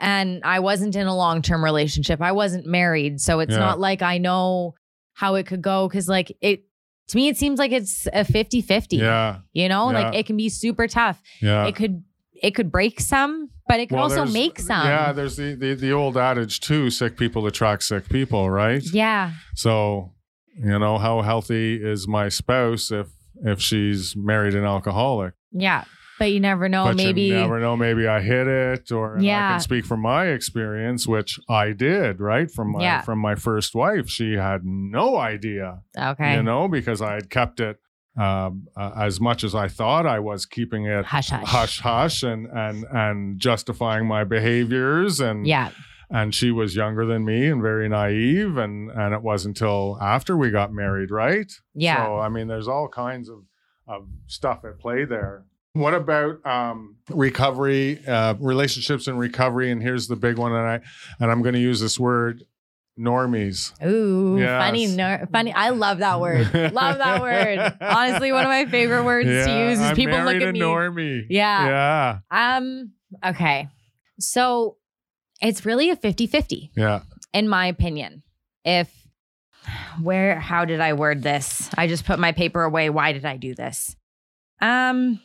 [0.00, 2.20] and I wasn't in a long term relationship.
[2.20, 3.20] I wasn't married.
[3.20, 3.58] So it's Yeah.
[3.60, 4.74] not like I know
[5.14, 5.88] how it could go.
[5.88, 6.64] Cause like it,
[7.08, 8.96] to me, it seems like it's a 50 50.
[8.96, 11.20] yeah, You know, like it can be super tough.
[11.40, 11.66] yeah.
[11.66, 12.02] It could,
[12.42, 14.86] it could break some, but it can Well, also make some.
[14.86, 18.82] Yeah, there's the, the the old adage too: sick people attract sick people, right?
[18.92, 19.32] Yeah.
[19.54, 20.12] So,
[20.56, 23.08] you know, how healthy is my spouse if
[23.44, 25.34] if she's married an alcoholic?
[25.50, 25.84] Yeah.
[26.18, 26.84] But you never know.
[26.84, 27.22] but maybe.
[27.22, 27.76] you never know.
[27.76, 29.48] Maybe I hit it, or yeah.
[29.48, 32.20] I can speak from my experience, which I did.
[32.20, 33.00] Right from my Yeah.
[33.00, 35.80] from my first wife, she had no idea.
[35.98, 36.34] okay.
[36.36, 37.78] You know, because I had kept it
[38.16, 41.46] um, uh, as much as I thought I was keeping it hush, hush.
[41.46, 45.70] hush hush and and and justifying my behaviors and Yeah.
[46.10, 50.36] and she was younger than me and very naive and and it wasn't until after
[50.36, 52.04] we got married right Yeah.
[52.04, 53.38] so i mean there's all kinds of
[53.88, 55.44] of stuff at play there
[55.74, 60.80] what about um, recovery uh, relationships and recovery and here's the big one and i
[61.18, 62.44] and i'm going to use this word
[63.02, 64.62] normies Ooh, Yes.
[64.62, 65.52] funny, ner- funny.
[65.52, 66.52] I love that word.
[66.72, 67.76] love that word.
[67.80, 70.60] Honestly, one of my favorite words to use is I'm people look at me.
[70.60, 72.18] normie Yeah.
[72.30, 72.92] yeah Um,
[73.24, 73.68] okay.
[74.20, 74.76] So
[75.40, 77.00] it's really a 50 50, yeah
[77.34, 78.22] in my opinion.
[78.64, 78.88] If,
[80.00, 81.68] where, how did I word this?
[81.76, 82.90] I just put my paper away.
[82.90, 83.96] Why did I do this?
[84.60, 85.18] Um,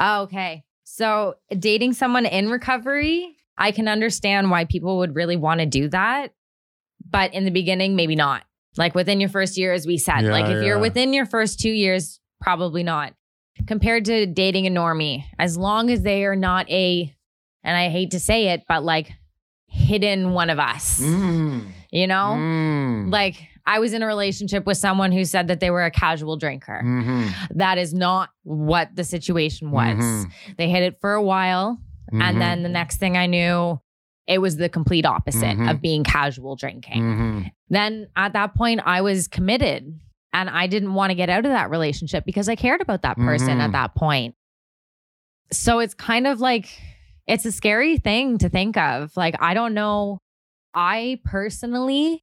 [0.00, 0.64] okay.
[0.84, 5.88] So dating someone in recovery, I can understand why people would really want to do
[5.88, 6.32] that.
[7.10, 8.42] But in the beginning, maybe not.
[8.76, 11.60] Like within your first year, as we said, Yeah, like if you're within your first
[11.60, 13.14] two years, probably not.
[13.66, 17.14] Compared to dating a normie, as long as they are not a,
[17.64, 19.10] and I hate to say it, but like
[19.68, 21.66] hidden one of us, Mm.
[21.90, 22.34] you know?
[22.36, 23.10] Mm.
[23.10, 26.36] Like I was in a relationship with someone who said that they were a casual
[26.36, 26.82] drinker.
[26.84, 27.30] Mhm.
[27.56, 29.96] That is not what the situation was.
[29.96, 30.30] Mhm.
[30.58, 31.78] They hid it for a while.
[32.12, 32.22] Mhm.
[32.22, 33.80] And then the next thing I knew,
[34.26, 35.70] it was the complete opposite Mhm.
[35.70, 37.02] of being casual drinking.
[37.02, 37.50] Mhm.
[37.68, 39.98] Then at that point, I was committed
[40.32, 43.16] and I didn't want to get out of that relationship because I cared about that
[43.16, 43.60] person Mhm.
[43.60, 44.34] at that point.
[45.52, 46.68] So it's kind of like,
[47.26, 49.16] it's a scary thing to think of.
[49.16, 50.18] Like, I don't know.
[50.74, 52.22] I personally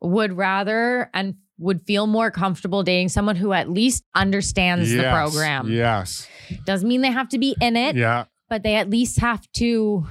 [0.00, 5.70] would rather and would feel more comfortable dating someone who at least understands the program.
[5.70, 6.26] Yes.
[6.64, 8.24] Doesn't mean they have to be in it, Yeah.
[8.48, 10.06] but they at least have to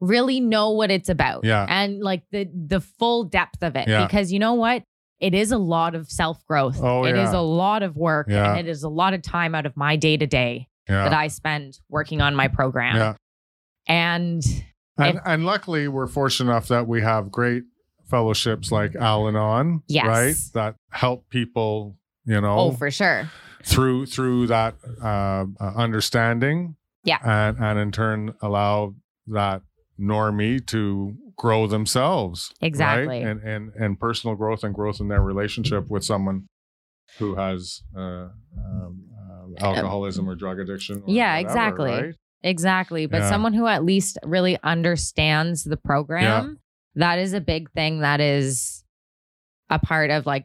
[0.00, 1.66] really know what it's about Yeah.
[1.68, 4.06] and like the the full depth of it Yeah.
[4.06, 4.82] because you know what
[5.20, 7.38] it is a lot of self-growth Oh, It is yeah.
[7.38, 8.50] a lot of work Yeah.
[8.50, 11.26] and it is a lot of time out of my day to day that i
[11.28, 13.14] spend working on my program yeah.
[13.86, 14.42] and
[14.96, 17.62] And, If- and luckily, we're fortunate enough that we have great
[18.10, 20.06] fellowships like Al Anon, Yes.
[20.06, 20.34] right?
[20.54, 23.28] That help people, you know, oh for sure
[23.64, 26.74] through through that uh, uh, understanding.
[27.04, 27.18] Yeah.
[27.22, 28.94] And and in turn allow
[29.28, 29.62] that
[30.00, 32.52] normie to grow themselves.
[32.60, 33.06] Exactly.
[33.06, 33.26] Right?
[33.26, 36.46] And, and and personal growth and growth in their relationship with someone
[37.18, 40.98] who has uh, um, um, alcoholism or drug addiction.
[40.98, 41.90] or Yeah, whatever, exactly.
[41.90, 42.14] right?
[42.42, 43.06] exactly.
[43.06, 43.30] But Yeah.
[43.30, 46.58] someone who at least really understands the program,
[46.96, 48.84] that is a big thing that is
[49.70, 50.44] a part of like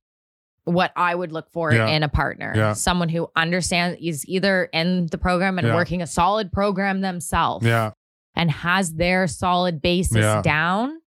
[0.66, 1.88] what I would look for Yeah.
[1.90, 2.54] in a partner.
[2.56, 2.74] Yeah.
[2.74, 5.76] Someone who understands is either in the program and Yeah.
[5.76, 7.92] working a solid program themselves Yeah.
[8.36, 10.42] And has their solid basis Yeah.
[10.42, 11.00] down,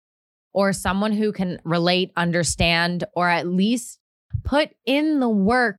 [0.52, 3.98] or someone who can relate, understand, or at least
[4.44, 5.76] put in the work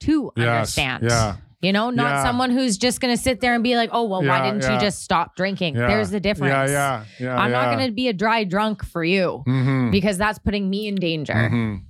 [0.00, 0.46] to Yes.
[0.78, 1.04] understand.
[1.04, 1.36] Yeah.
[1.60, 2.24] You know, not Yeah.
[2.24, 4.74] someone who's just going to sit there and be like, oh, well, why didn't yeah.
[4.74, 5.76] you just stop drinking?
[5.76, 5.86] Yeah.
[5.86, 6.70] There's the difference.
[6.70, 7.04] Yeah.
[7.18, 7.26] Yeah.
[7.26, 7.36] Yeah.
[7.38, 9.90] I'm not going to be a dry drunk for you Mhm.
[9.90, 11.32] because that's putting me in danger.
[11.32, 11.84] Mhm.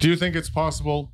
[0.00, 1.12] Do you think it's possible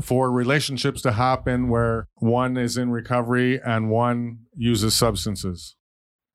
[0.00, 5.74] for relationships to happen where one is in recovery and one uses substances?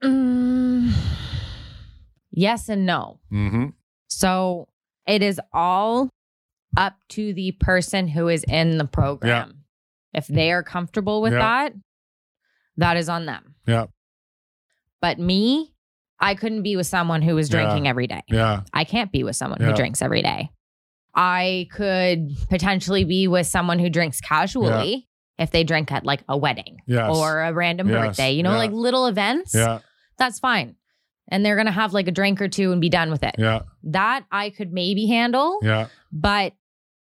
[0.03, 0.93] Mm,
[2.31, 3.19] yes and no.
[3.31, 3.65] Mm-hmm.
[4.07, 4.67] So
[5.07, 6.09] it is all
[6.75, 9.63] up to the person who is in the program.
[10.13, 11.39] If they are comfortable with Yeah.
[11.39, 11.73] that,
[12.77, 13.55] that is on them.
[13.65, 13.87] Yeah.
[15.01, 15.73] But me,
[16.19, 17.63] I couldn't be with someone who was Yeah.
[17.63, 18.21] drinking every day.
[18.27, 18.61] Yeah.
[18.73, 19.67] I can't be with someone Yeah.
[19.67, 20.49] who drinks every day.
[21.15, 25.07] I could potentially be with someone who drinks casually
[25.39, 27.09] if they drink at like a wedding Yes.
[27.15, 28.07] or a random Yes.
[28.07, 28.57] birthday, you know, Yeah.
[28.57, 29.53] like little events.
[29.55, 29.79] yeah.
[30.17, 30.75] That's fine.
[31.29, 33.35] And they're going to have like a drink or two and be done with it.
[33.37, 33.63] Yeah.
[33.83, 35.59] That I could maybe handle.
[35.61, 35.87] Yeah.
[36.11, 36.53] But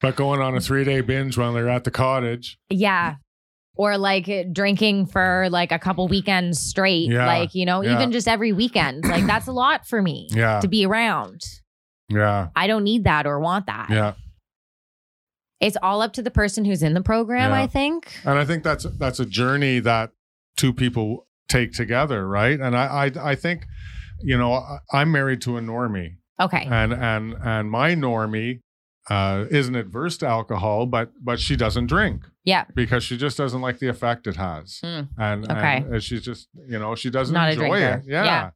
[0.02, 2.58] But going on a three day binge while they're at the cottage.
[2.70, 3.16] yeah.
[3.76, 7.10] Or like drinking for like a couple weekends straight.
[7.10, 7.26] Yeah.
[7.26, 7.96] Like, you know, Yeah.
[7.96, 9.04] even just every weekend.
[9.08, 10.60] Like that's a lot for me Yeah.
[10.60, 11.42] to be around.
[12.08, 12.50] Yeah.
[12.56, 13.90] I don't need that or want that.
[13.90, 14.14] Yeah.
[15.60, 17.62] It's all up to the person who's in the program, Yeah.
[17.62, 18.14] I think.
[18.26, 20.12] And I think that's that's a journey that
[20.56, 22.60] two people take together, right?
[22.60, 23.66] And I I, I think,
[24.22, 26.18] you know, I, I'm married to a normie.
[26.42, 26.66] Okay.
[26.70, 28.62] and and and my normie
[29.10, 32.66] uh, isn't adverse to alcohol, but but she doesn't drink Yeah.
[32.74, 35.10] because she just doesn't like the effect it has, Mm.
[35.18, 35.78] and, Okay.
[35.92, 38.24] and she's just you know she doesn't Not enjoy it, yeah.
[38.26, 38.50] Yeah.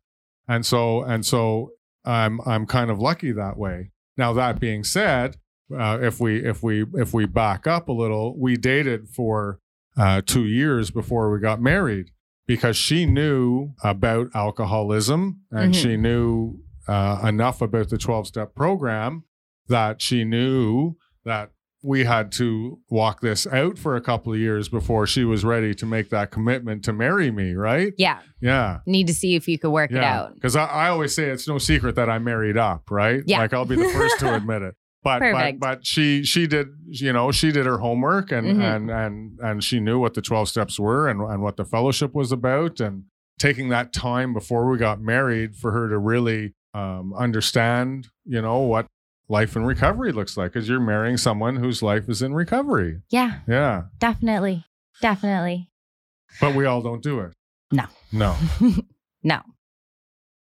[0.47, 1.71] and so and so
[2.05, 3.91] I'm I'm kind of lucky that way.
[4.17, 5.35] Now that being said,
[5.77, 9.59] uh, if we if we if we back up a little, we dated for
[9.97, 12.11] uh, two years before we got married
[12.47, 15.81] because she knew about alcoholism and Mhm.
[15.81, 19.23] she knew uh, enough about the 12 step program
[19.67, 20.95] that she knew
[21.25, 21.51] that
[21.83, 25.75] we had to walk this out for a couple of years before she was ready
[25.75, 27.93] to make that commitment to marry me, right?
[27.97, 28.19] Yeah.
[28.41, 28.79] Yeah.
[28.85, 30.33] Need to see if you could work it out.
[30.35, 33.21] Because I, I always say it's no secret that I'm married up, right?
[33.25, 33.39] Yeah.
[33.39, 34.75] Like I'll be the first to admit it.
[35.03, 35.59] But but Perfect.
[35.59, 38.75] but she she did you know she did her homework and Mhm.
[38.75, 42.13] and and and she knew what the 12 steps were and and what the fellowship
[42.13, 43.03] was about and
[43.39, 48.59] taking that time before we got married for her to really um, understand you know
[48.59, 48.87] what
[49.29, 53.39] life in recovery looks like because you're marrying someone whose life is in recovery Yeah,
[53.47, 54.65] yeah definitely.
[55.01, 55.69] Definitely.
[56.41, 57.33] but we all don't do it
[57.71, 57.85] No.
[58.11, 58.35] no
[59.23, 59.41] No.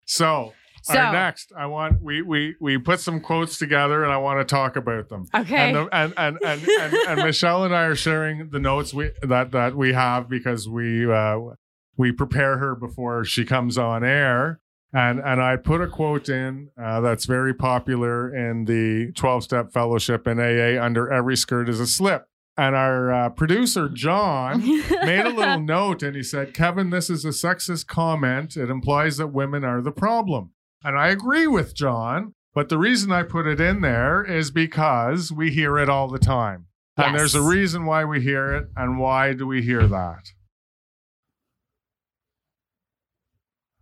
[0.05, 0.53] so
[0.85, 4.39] So, Our next, I want we we we put some quotes together, and I want
[4.39, 5.25] to talk about them.
[5.33, 5.69] okay.
[5.69, 9.09] And, the, and, and, and and and Michelle and I are sharing the notes we
[9.23, 11.39] that that we have because we uh,
[11.97, 14.59] we prepare her before she comes on air.
[14.93, 19.73] And and I put a quote in uh, that's very popular in the twelve step
[19.73, 20.79] fellowship in AA.
[20.79, 22.27] Under every skirt is a slip.
[22.57, 24.65] And our uh, producer John
[25.03, 28.55] made a little note and he said, Kevin, this is a sexist comment.
[28.55, 30.51] It implies that women are the problem.
[30.85, 35.31] And I agree with John, but the reason I put it in there is because
[35.31, 36.67] we hear it all the time.
[36.95, 38.67] And there's a reason why we hear it.
[38.77, 40.27] And why do we hear that?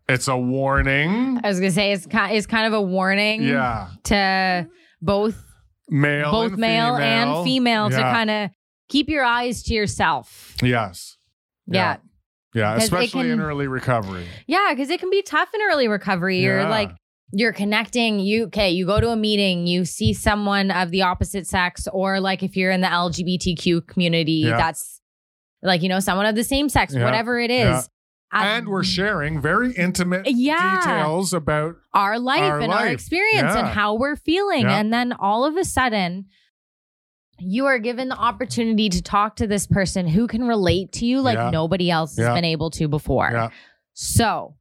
[0.07, 1.41] It's a warning.
[1.43, 3.89] I was gonna say it's kind it's kind of a warning Yeah.
[4.05, 4.67] to
[5.01, 5.37] both
[5.89, 6.31] Male.
[6.31, 7.37] both and male female.
[7.37, 8.49] and female to kind of
[8.87, 10.55] keep your eyes to yourself.
[10.63, 11.17] Yes.
[11.67, 11.93] Yeah.
[11.93, 11.97] Yeah.
[12.55, 14.25] It Especially in early recovery.
[14.47, 16.39] Yeah, because it can be tough in early recovery.
[16.39, 16.69] You're Yeah.
[16.69, 16.91] like
[17.35, 18.19] you're connecting.
[18.19, 18.69] You okay?
[18.71, 22.55] You go to a meeting, you see someone of the opposite sex, or like if
[22.55, 24.57] you're in the LGBTQ community, Yeah.
[24.57, 25.01] that's
[25.63, 27.03] like you know someone of the same sex, Yeah.
[27.03, 27.89] whatever it is.
[28.33, 28.57] Yeah.
[28.57, 30.79] And we're sharing very intimate Yeah.
[30.81, 32.93] details about our life our and our life.
[32.93, 34.79] experience and how we're feeling, Yeah.
[34.79, 36.25] and then all of a sudden.
[37.39, 41.21] You are given the opportunity to talk to this person who can relate to you
[41.21, 41.49] like Yeah.
[41.49, 42.34] nobody else has Yeah.
[42.34, 43.29] been able to before.
[43.31, 43.49] Yeah.
[43.93, 44.55] So,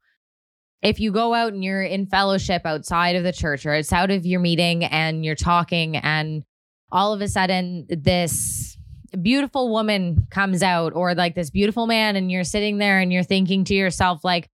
[0.83, 4.11] if you go out and you're in fellowship outside of the church or it's out
[4.11, 6.43] of your meeting and you're talking, and
[6.91, 8.77] all of a sudden this
[9.21, 13.23] beautiful woman comes out, or like this beautiful man, and you're sitting there and you're
[13.23, 14.49] thinking to yourself, like,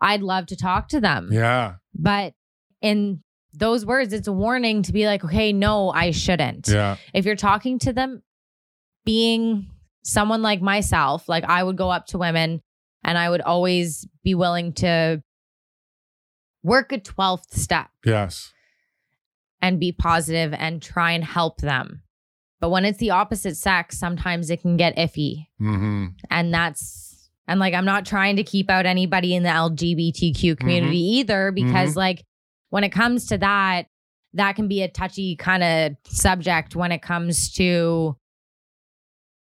[0.00, 1.30] I'd love to talk to them.
[1.32, 2.34] yeah But
[2.80, 3.22] in
[3.54, 7.36] those words, it's a warning to be like, okay, no, I shouldn't yeah if you're
[7.36, 8.22] talking to them
[9.04, 9.68] being
[10.04, 12.60] someone like myself like i would go up to women
[13.04, 15.22] And I would always be willing to
[16.62, 18.52] work a 12th step Yes.
[19.60, 22.02] and be positive and try and help them.
[22.60, 25.46] But when it's the opposite sex, sometimes it can get iffy.
[25.60, 26.06] Mm-hmm.
[26.30, 30.98] And that's, and like, I'm not trying to keep out anybody in the LGBTQ community
[31.18, 32.24] either, because like,
[32.72, 33.86] when it comes to that,
[34.32, 38.16] that can be a touchy kind of subject when it comes to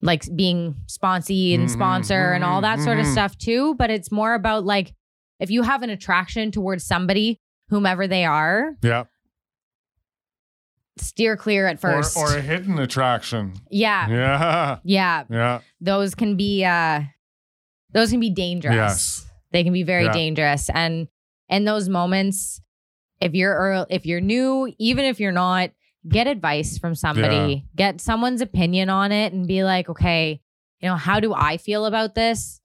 [0.01, 3.11] like being sponsee and Mhm, sponsor and all that sort of mhm.
[3.11, 3.75] stuff too.
[3.75, 4.93] But it's more about like,
[5.41, 9.03] if you have an attraction towards somebody, whomever they are, Yeah.
[10.97, 12.15] steer clear at Or, first.
[12.15, 13.55] or a hidden attraction.
[13.69, 14.07] yeah.
[14.09, 14.79] Yeah.
[14.85, 15.23] Yeah.
[15.29, 15.59] Yeah.
[15.81, 17.01] Those can be uh
[17.91, 18.73] those can be dangerous.
[18.75, 19.25] Yes.
[19.51, 20.13] They can be very Yeah.
[20.13, 20.69] dangerous.
[20.69, 21.07] And
[21.49, 22.61] in those moments,
[23.21, 25.71] if you're earl if you're new, even if you're not,
[26.07, 27.65] get advice from somebody.
[27.75, 30.41] Get someone's opinion on it and be like, okay,
[30.79, 32.61] you know, how do I feel about this?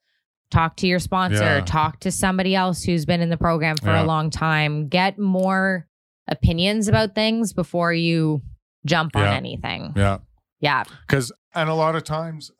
[0.50, 1.60] Talk to your sponsor, Yeah.
[1.62, 4.04] talk to somebody else who's been in the program for Yeah.
[4.04, 4.88] a long time.
[4.88, 5.88] Get more
[6.28, 8.42] opinions about things before you
[8.84, 9.92] jump on anything.
[9.96, 10.18] Yeah.
[10.60, 10.84] Yeah.
[11.06, 12.50] Because, and a lot of times,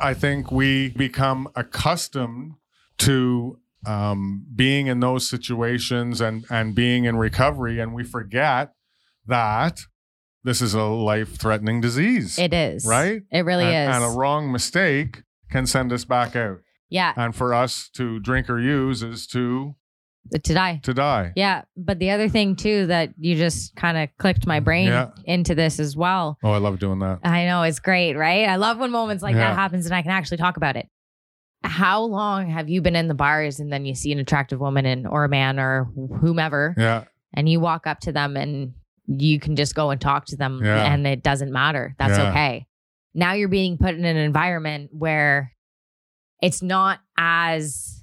[0.00, 2.54] I think we become accustomed
[2.98, 8.72] to um, being in those situations and and being in recovery, and we forget
[9.26, 9.80] that
[10.42, 12.86] this is a life-threatening disease, It is.
[12.86, 13.22] right?
[13.30, 13.96] It really and, is.
[13.96, 16.58] and a wrong mistake can send us back out.
[16.88, 17.12] yeah.
[17.16, 19.74] And for us to drink or use is to
[20.32, 20.80] To die.
[20.82, 21.32] to die.
[21.36, 21.62] Yeah.
[21.76, 25.10] But the other thing too that you just kind of clicked my brain Yeah.
[25.24, 26.38] into this as well.
[26.42, 27.18] Oh, I love doing that.
[27.22, 28.48] I know it's great, right?
[28.48, 29.48] I love when moments like Yeah.
[29.50, 30.88] that happens and I can actually talk about it.
[31.62, 34.86] How long have you been in the bars and then you see an attractive woman
[34.86, 35.84] and or a man or
[36.20, 37.04] whomever Yeah,
[37.34, 38.72] and you walk up to them and
[39.06, 40.92] you can just go and talk to them Yeah.
[40.92, 41.94] and it doesn't matter.
[41.98, 42.30] That's Yeah.
[42.30, 42.66] okay.
[43.14, 45.52] Now you're being put in an environment where
[46.40, 48.02] it's not as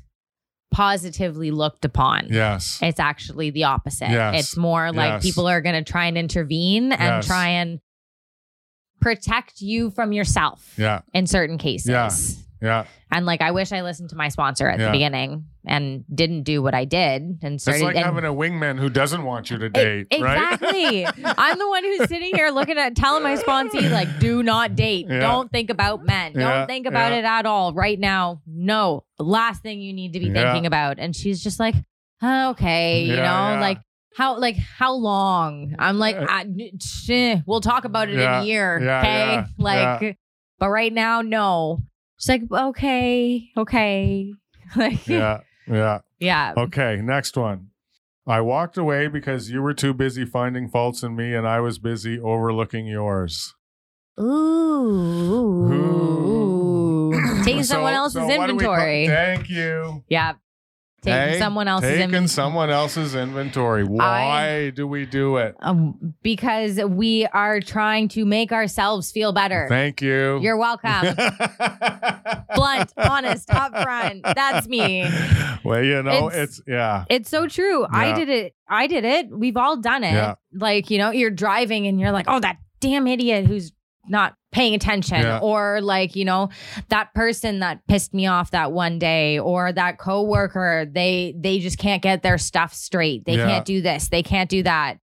[0.70, 2.28] positively looked upon.
[2.30, 4.10] yes, It's actually the opposite.
[4.12, 4.40] Yes.
[4.40, 5.24] It's more like Yes.
[5.24, 7.26] people are going to try and intervene and Yes.
[7.26, 7.80] try and
[9.02, 11.90] protect you from yourself yeah, in certain cases.
[11.90, 12.10] Yeah.
[12.62, 12.86] Yeah.
[13.12, 14.88] And like, I wish I listened to my sponsor at Yeah.
[14.88, 17.84] the beginning and didn't do what I did and It's started.
[17.84, 20.54] like and- having a wingman who doesn't want you to date, right?
[20.60, 21.06] Exactly.
[21.26, 25.08] I'm the one who's sitting here looking at telling my sponsee like, do not date.
[25.10, 25.20] Yeah.
[25.20, 26.34] Don't think about men.
[26.36, 28.42] Yeah, Don't think about it at all right now.
[28.48, 30.98] No, last thing you need to be thinking about.
[31.00, 31.76] And she's just like,
[32.22, 33.80] "Oh, okay, you know, like
[34.16, 35.76] how like how long?
[35.78, 39.44] I'm like, Uh, I, we'll talk about it in a year, okay?
[39.58, 40.18] like,
[40.60, 41.80] but right now, no.
[42.20, 44.34] She's like, okay, okay,
[44.76, 46.00] like, Yeah, yeah.
[46.20, 46.54] yeah.
[46.58, 47.70] Okay, next one.
[48.26, 51.80] I walked away because you were too busy finding faults in me and I was
[51.80, 53.54] busy overlooking yours.
[55.88, 57.14] Ooh.
[57.44, 59.08] Taking So- someone else's so what do we call- inventory.
[59.08, 60.04] Thank you.
[60.10, 60.34] yeah.
[61.08, 62.28] Taking Hey, someone else's Taking inventory.
[62.28, 63.84] someone else's inventory.
[63.84, 65.56] Why do we do it?
[65.60, 69.68] Um, because we are trying to make ourselves feel better.
[69.70, 70.40] Thank you.
[70.42, 70.90] You're welcome.
[72.56, 74.22] Blunt, honest, upfront.
[74.36, 75.06] That's me.
[75.64, 77.06] Well, you know, It's- it's, yeah.
[77.10, 77.86] It's so true.
[77.92, 78.56] I did it.
[78.70, 79.30] I did it.
[79.30, 80.14] We've all done it.
[80.14, 80.36] Yeah.
[80.54, 83.72] Like, you know, you're driving and you're like, oh, that damn idiot who's
[84.10, 85.22] not paying attention.
[85.22, 85.40] Yeah.
[85.42, 86.50] Or like, you know,
[86.90, 91.78] that person that pissed me off that one day or that coworker, they they just
[91.78, 93.26] can't get their stuff straight.
[93.26, 93.46] They Yeah.
[93.48, 94.10] can't do this.
[94.10, 94.98] They can't do that.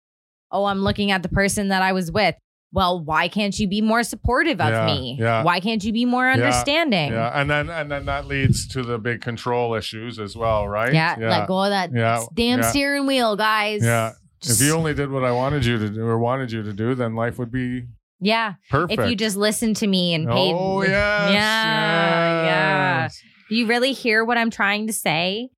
[0.50, 2.34] Oh, I'm looking at the person that I was with.
[2.72, 5.16] Well, why can't you be more supportive of Yeah, me?
[5.20, 5.44] yeah.
[5.44, 7.12] Why can't you be more understanding?
[7.12, 10.92] Yeah, and then and then that leads to the big control issues as well, right?
[10.92, 11.92] Yeah, let go of that
[12.34, 13.84] damn steering wheel, guys.
[13.84, 14.12] Yeah.
[14.42, 16.94] If you only did what I wanted you to do or wanted you to do,
[16.96, 17.84] then life would be
[18.24, 19.00] yeah, perfect.
[19.00, 20.54] if you just listen to me and paid.
[20.54, 23.02] oh yes, yeah, yeah.
[23.02, 23.22] yes.
[23.50, 25.50] You really hear what I'm trying to say?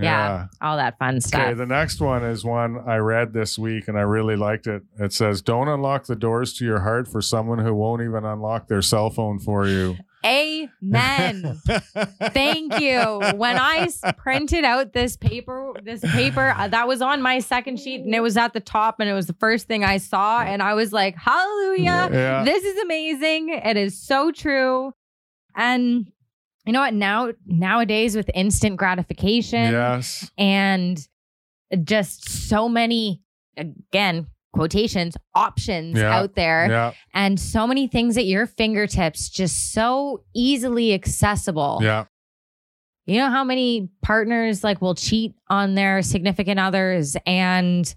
[0.00, 0.46] Yeah.
[0.60, 1.40] All that fun stuff.
[1.40, 4.82] Okay, the next one is one I read this week and I really liked it.
[4.98, 8.68] It says, Don't unlock the doors to your heart for someone who won't even unlock
[8.68, 9.96] their cell phone for you.
[10.24, 11.60] Amen.
[12.20, 13.20] Thank you.
[13.34, 18.00] When I printed out this paper, this paper uh, that was on my second sheet,
[18.00, 20.62] and it was at the top, and it was the first thing I saw, and
[20.62, 22.08] I was like, "Hallelujah!
[22.12, 22.44] Yeah.
[22.44, 23.50] This is amazing.
[23.50, 24.92] It is so true."
[25.54, 26.10] And
[26.66, 26.94] you know what?
[26.94, 30.30] Now nowadays, with instant gratification, yes.
[30.36, 30.98] and
[31.84, 33.22] just so many
[33.56, 34.26] again
[34.58, 36.12] quotations options Yeah.
[36.18, 36.92] out there Yeah.
[37.14, 42.06] and so many things at your fingertips just so easily accessible Yeah.
[43.06, 47.94] you know how many partners like will cheat on their significant others and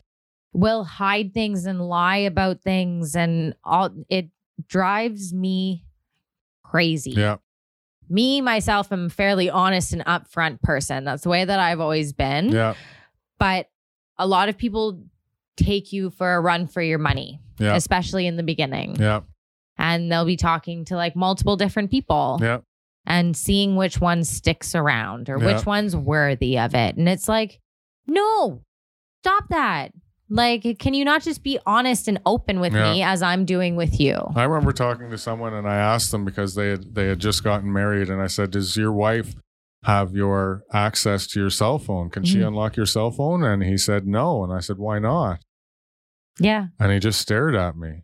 [0.53, 4.29] will hide things and lie about things and all it
[4.67, 5.85] drives me
[6.63, 7.37] crazy Yeah.
[8.09, 11.05] me myself am a fairly honest and upfront person.
[11.05, 12.49] That's the way that I've always been.
[12.51, 12.73] Yeah.
[13.39, 13.69] But
[14.17, 15.01] a lot of people
[15.57, 17.75] take you for a run for your money, Yeah.
[17.75, 18.95] especially in the beginning.
[18.99, 19.21] Yeah.
[19.77, 22.59] And they'll be talking to like multiple different people Yeah.
[23.05, 25.55] and seeing which one sticks around or Yeah.
[25.55, 26.95] which one's worthy of it.
[26.97, 27.59] And it's like,
[28.07, 28.61] no,
[29.23, 29.91] stop that.
[30.29, 32.93] Like, can you not just be honest and open with Yeah.
[32.93, 34.15] me as I'm doing with you?
[34.35, 37.43] I remember talking to someone and I asked them because they had they had just
[37.43, 39.35] gotten married and I said, "Does your wife
[39.83, 42.09] have your access to your cell phone?
[42.09, 42.47] Can she Mhm.
[42.49, 45.39] unlock your cell phone?" And he said, "No." And I said, "Why not?"
[46.39, 46.67] Yeah.
[46.79, 48.03] And he just stared at me.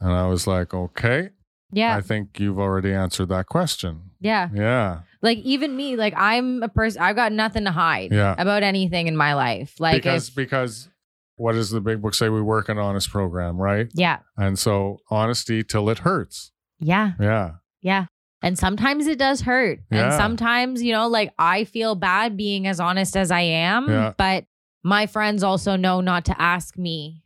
[0.00, 1.30] And I was like, "Okay,
[1.70, 1.96] Yeah.
[1.96, 4.48] I think you've already answered that question." yeah.
[4.54, 5.00] Yeah.
[5.20, 8.34] Like, even me, like, I'm a person, I've got nothing to hide Yeah.
[8.38, 9.78] about anything in my life.
[9.80, 10.88] Like, because if, because
[11.36, 12.28] what does the big book say?
[12.28, 13.88] We work an honest program, right?
[13.94, 14.18] yeah.
[14.36, 16.50] And so honesty till it hurts.
[16.80, 17.12] Yeah.
[17.20, 17.52] Yeah.
[17.80, 18.06] Yeah.
[18.42, 19.78] And sometimes it does hurt.
[19.90, 24.12] And sometimes, you know, like I feel bad being as honest as I am, Yeah.
[24.18, 24.44] but
[24.82, 27.22] my friends also know not to ask me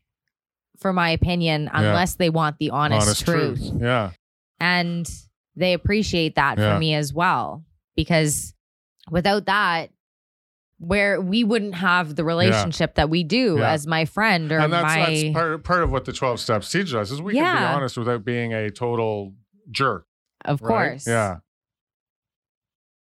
[0.78, 1.80] for my opinion Yeah.
[1.80, 3.62] unless they want the honest, truth.
[3.80, 4.10] Yeah.
[4.60, 5.08] And
[5.54, 6.74] they appreciate that Yeah.
[6.74, 7.64] for me as well
[7.96, 8.54] because
[9.10, 9.90] without that
[10.78, 13.70] where we wouldn't have the relationship that we do Yeah.
[13.70, 16.70] as my friend or and that's, my that's part, part of what the 12 steps
[16.70, 19.32] teaches us is we can be honest without being a total
[19.70, 20.05] jerk
[20.46, 20.68] of right?
[20.90, 21.06] course.
[21.06, 21.36] yeah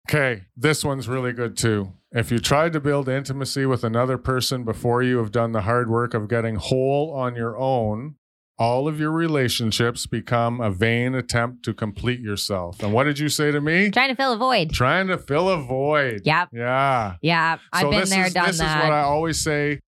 [0.09, 4.64] okay this one's really good too if you tried to build intimacy with another person
[4.64, 8.16] before you have done the hard work of getting whole on your own
[8.59, 13.28] all of your relationships become a vain attempt to complete yourself and what did you
[13.28, 14.70] say to me Trying to fill a void.
[14.72, 16.49] trying to fill a void Yep.
[16.53, 17.59] yeah Yeah.
[17.72, 18.78] I've so been this there, is, done this that.
[18.78, 19.80] is what I always say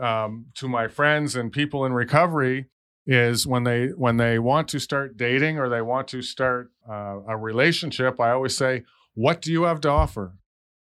[0.00, 2.66] um, to my friends and people in recovery
[3.12, 7.18] is when they when they want to start dating or they want to start uh,
[7.28, 8.20] a relationship.
[8.20, 8.84] I always say,
[9.14, 10.36] "What do you have to offer?"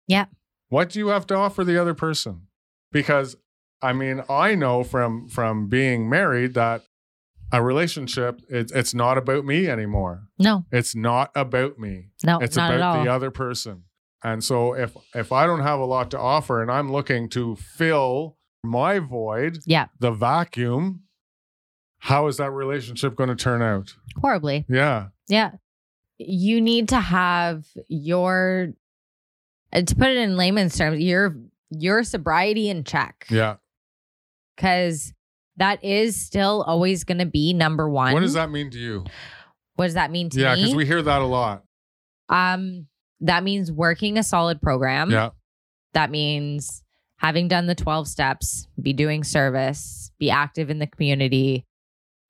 [0.08, 0.26] Yeah.
[0.68, 2.46] What do you have to offer the other person?
[2.90, 3.36] Because
[3.82, 6.82] I mean, I know from from being married that
[7.52, 10.24] a relationship it, it's not about me anymore.
[10.38, 13.84] no, It's not about me no, it's about the other person
[14.24, 17.54] and so if if i don't have a lot to offer and i'm looking to
[17.54, 19.86] fill my void Yeah.
[20.00, 21.02] the vacuum
[21.98, 24.64] how is that relationship going to turn out Horribly.
[24.68, 25.52] yeah Yeah.
[26.18, 28.68] You need to have your
[29.72, 31.36] uh, to put it in layman's terms, your
[31.70, 33.26] your sobriety in check.
[33.30, 33.56] yeah
[34.56, 35.12] Cause
[35.58, 38.12] that is still always gonna be number one.
[38.14, 39.04] what does that mean to you
[39.74, 40.60] what does that mean to yeah me?
[40.60, 41.64] Yeah, because we hear that a lot
[42.30, 42.86] um
[43.20, 45.10] that means working a solid program.
[45.10, 45.30] yeah
[45.94, 46.82] That means
[47.18, 51.64] having done the 12 steps, be doing service, be active in the community,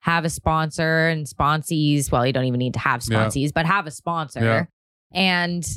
[0.01, 2.11] have a sponsor and sponsees.
[2.11, 3.17] Well, you don't even need to have Yeah.
[3.25, 4.65] sponsees, but have a sponsor Yeah.
[5.11, 5.67] and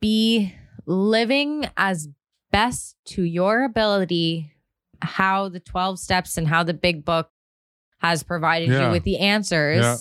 [0.00, 0.54] be
[0.86, 2.08] living as
[2.50, 4.52] best to your ability
[5.00, 7.30] how the 12 steps and how the big book
[8.00, 8.86] has provided Yeah.
[8.86, 9.80] you with the answers.
[9.82, 9.96] Yeah.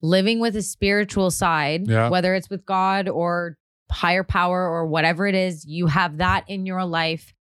[0.00, 2.08] Living with a spiritual side, Yeah.
[2.08, 3.56] whether it's with God or
[3.90, 7.34] higher power or whatever it is, you have that in your life.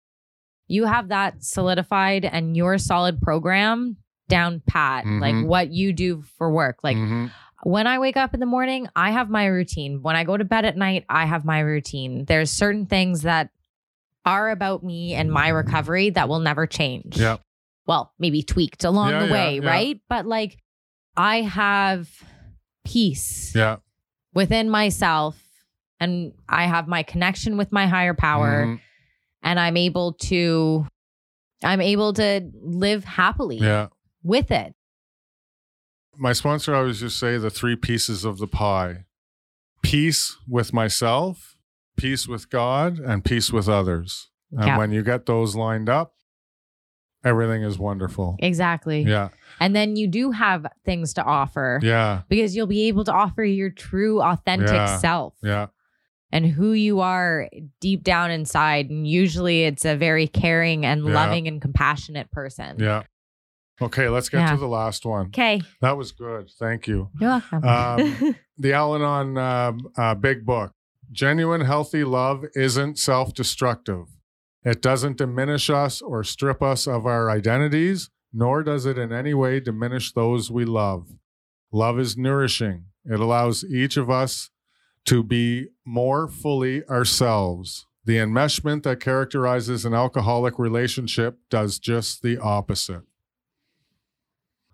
[0.67, 3.97] You have that solidified and your solid program
[4.31, 5.45] down pat, like Mhm.
[5.45, 6.79] what you do for work.
[6.83, 7.29] Like Mhm.
[7.63, 10.01] when I wake up in the morning, I have my routine.
[10.01, 12.25] When I go to bed at night, I have my routine.
[12.25, 13.49] There's certain things that
[14.25, 17.17] are about me and my recovery that will never change.
[17.17, 17.37] yeah
[17.87, 19.69] Well, maybe tweaked along Yeah, the way, yeah.
[19.69, 19.99] right?
[20.07, 20.57] But like
[21.17, 22.07] I have
[22.83, 23.77] peace yeah
[24.33, 25.37] within myself
[25.99, 28.79] and I have my connection with my higher power Mhm.
[29.43, 30.87] and I'm able to
[31.63, 33.87] I'm able to live happily yeah
[34.23, 34.73] with it.
[36.17, 39.05] my sponsor always just say the three pieces of the pie
[39.81, 41.55] peace with myself
[41.97, 44.77] peace with god and peace with others and Yeah.
[44.77, 46.13] when you get those lined up
[47.23, 49.03] everything is wonderful Exactly.
[49.03, 53.13] yeah And then you do have things to offer yeah because you'll be able to
[53.13, 54.97] offer your true authentic Yeah.
[54.97, 55.67] self yeah
[56.33, 57.49] and who you are
[57.79, 61.13] deep down inside and usually it's a very caring and Yeah.
[61.13, 62.77] loving and compassionate person.
[62.79, 63.03] yeah
[63.79, 64.51] okay let's get Yeah.
[64.53, 65.61] to the last one Okay.
[65.81, 67.63] that was good thank you You're welcome.
[67.63, 70.71] Um, the Al-Anon uh, uh, big book.
[71.11, 74.05] Genuine healthy love isn't self-destructive.
[74.63, 79.33] It doesn't diminish us or strip us of our identities, nor does it in any
[79.33, 81.07] way diminish those we love.
[81.71, 82.85] Love is nourishing.
[83.03, 84.51] It allows each of us
[85.05, 87.87] to be more fully ourselves.
[88.05, 93.01] The enmeshment that characterizes an alcoholic relationship does just the opposite.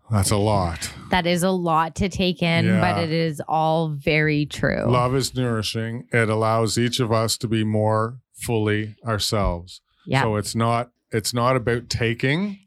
[0.10, 0.90] That's a lot.
[1.12, 2.80] That is a lot to take in, Yeah.
[2.80, 4.86] but it is all very true.
[4.88, 6.08] Love is nourishing.
[6.14, 9.82] It allows each of us to be more fully ourselves.
[10.06, 10.22] yeah.
[10.24, 12.60] So it's not it's not about taking.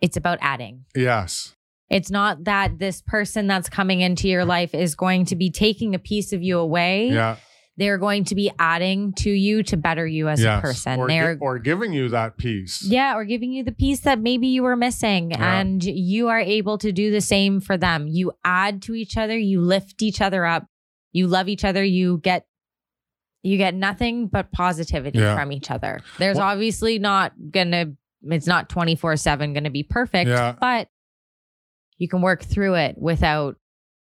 [0.00, 0.84] it's about adding.
[0.94, 1.54] Yes.
[1.90, 5.94] It's not that this person that's coming into your life is going to be taking
[5.94, 7.08] a piece of you away.
[7.10, 7.36] Yeah.
[7.76, 10.58] They're going to be adding to you to better you as yes.
[10.58, 11.00] a person.
[11.00, 12.84] Or, They're gi- or giving you that piece.
[12.84, 15.58] Yeah, or giving you the piece that maybe you were missing Yeah.
[15.60, 18.06] and you are able to do the same for them.
[18.06, 20.66] You add to each other, you lift each other up,
[21.12, 22.46] you love each other, you get
[23.46, 25.34] you get nothing but positivity Yeah.
[25.36, 26.00] from each other.
[26.18, 27.92] There's Well- obviously not going to
[28.26, 30.54] it's not 24/7 going to be perfect, Yeah.
[30.58, 30.88] but
[31.98, 33.56] you can work through it without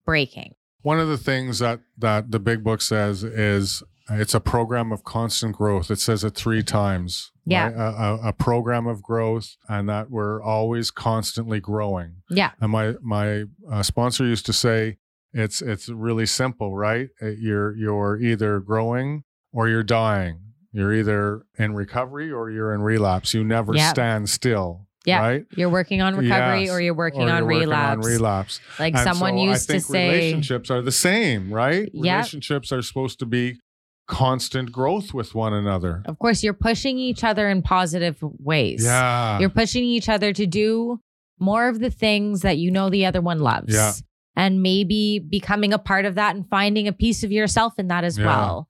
[0.05, 0.53] breaking.
[0.87, 5.03] One of the things that that the big book says is it's a program of
[5.03, 5.91] constant growth.
[5.91, 7.31] It says it three times.
[7.45, 7.65] Yeah.
[7.65, 7.75] right?
[7.75, 12.21] A, a, a program of growth, and that we're always constantly growing.
[12.29, 12.51] Yeah.
[12.61, 14.97] And my my uh, sponsor used to say,
[15.33, 17.09] "It's it's really simple, right?
[17.21, 20.39] Uh, You're you're either growing or you're dying.
[20.71, 23.33] You're either in recovery or you're in relapse.
[23.33, 23.89] You never Yep.
[23.89, 25.21] stand still, Yeah.
[25.21, 25.45] right?
[25.55, 26.71] You're working on recovery Yes.
[26.71, 28.05] or you're working Or on you're working relapse.
[28.05, 28.59] on relapse.
[28.77, 31.89] Like And someone so used to say relationships are the same, right?
[31.93, 32.13] Yep.
[32.15, 33.59] Relationships are supposed to be
[34.07, 36.01] constant growth with one another.
[36.05, 38.83] Of course, you're pushing each other in positive ways.
[38.83, 39.39] Yeah.
[39.39, 40.99] You're pushing each other to do
[41.39, 43.73] more of the things that you know the other one loves.
[43.73, 43.93] Yeah.
[44.35, 48.03] And maybe becoming a part of that and finding a piece of yourself in that
[48.03, 48.25] as Yeah.
[48.25, 48.67] well.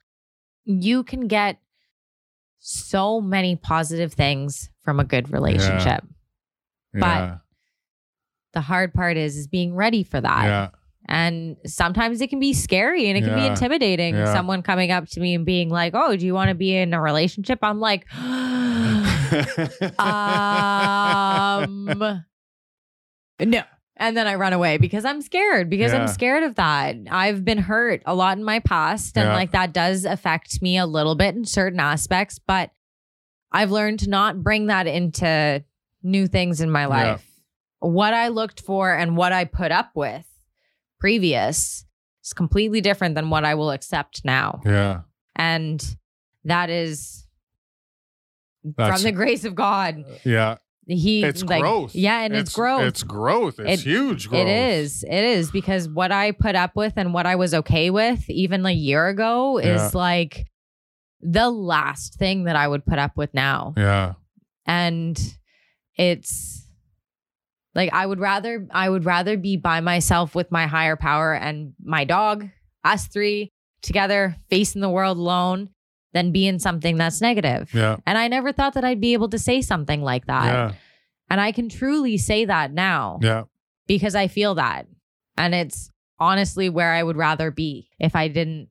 [0.66, 1.60] You can get
[2.60, 6.04] so many positive things from a good relationship.
[6.04, 6.14] yeah.
[7.02, 7.40] But
[8.54, 10.44] the hard part is is being ready for that.
[10.46, 10.70] yeah.
[11.10, 14.14] And sometimes it can be scary and it can be intimidating.
[14.16, 14.34] Yeah.
[14.34, 16.94] Someone coming up to me and being like, "Oh, do you want to be in
[16.94, 18.06] a relationship?" I'm like,
[20.48, 21.88] um
[23.40, 23.62] no
[23.98, 26.02] and then i run away because i'm scared because Yeah.
[26.02, 29.36] i'm scared of that i've been hurt a lot in my past and Yeah.
[29.36, 32.72] like that does affect me a little bit in certain aspects but
[33.52, 35.64] i've learned to not bring that into
[36.08, 36.88] new things in my Yeah.
[36.88, 37.26] life
[37.80, 40.26] what i looked for and what i put up with
[41.00, 41.86] previous
[42.24, 45.02] is completely different than what i will accept now yeah.
[45.36, 45.84] and
[46.44, 47.26] that is
[48.64, 50.56] That's, from the grace of god uh, yeah.
[50.88, 51.94] he It's like, growth.
[51.94, 52.84] Yeah, and it's, growth.
[52.84, 53.60] It's growth.
[53.60, 54.48] It's It- huge growth.
[54.48, 55.04] It is.
[55.04, 58.66] It is because what I put up with and what I was okay with even
[58.66, 59.86] a year ago Yeah.
[59.88, 60.48] is like
[61.20, 63.74] the last thing that I would put up with now.
[63.76, 64.14] Yeah.
[64.66, 65.20] And
[65.98, 66.66] it's
[67.76, 71.74] like I would rather I would rather be by myself with my higher power and
[71.84, 72.48] my dog,
[72.84, 75.70] us three together facing the world alone
[76.14, 77.74] than be in something that's negative.
[77.74, 77.98] Yeah.
[78.06, 80.46] And I never thought that I'd be able to say something like that.
[80.46, 80.72] Yeah.
[81.30, 83.44] And I can truly say that now Yeah.
[83.86, 84.88] because I feel that.
[85.38, 88.70] And it's honestly where I would rather be if I didn't.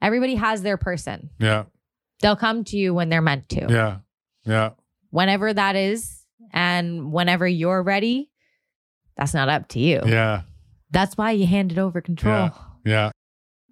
[0.00, 1.30] Everybody has their person.
[1.38, 1.64] Yeah.
[2.20, 3.66] They'll come to you when they're meant to.
[3.68, 3.98] Yeah.
[4.44, 4.70] Yeah.
[5.10, 6.17] Whenever that is,
[6.52, 8.30] and whenever you're ready,
[9.16, 10.00] that's not up to you.
[10.06, 10.42] Yeah.
[10.90, 12.34] That's why you handed over control.
[12.34, 12.50] Yeah.
[12.84, 13.10] Yeah.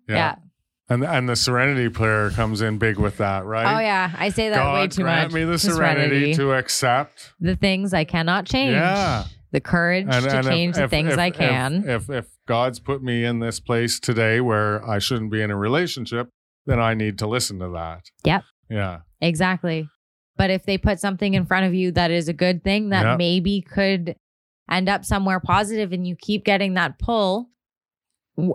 [0.09, 0.35] Yeah.
[0.89, 3.77] And and the serenity prayer comes in big with that, right?
[3.77, 4.13] Oh, yeah.
[4.17, 5.35] I say that God way too grant much.
[5.35, 7.33] me the The serenity, to accept.
[7.41, 8.73] the things I cannot change.
[8.73, 9.25] Yeah.
[9.53, 11.89] The courage to if- change the if- things if- I if- can.
[11.89, 15.57] If, if God's put me in this place today where I shouldn't be in a
[15.57, 16.29] relationship,
[16.67, 18.03] then I need to listen to that.
[18.25, 18.45] Yep.
[18.71, 18.99] Yeah.
[19.21, 19.89] Exactly.
[20.37, 23.05] But if they put something in front of you that is a good thing that
[23.05, 23.17] Yeah.
[23.17, 24.17] maybe could
[24.71, 27.49] end up somewhere positive and you keep getting that pull,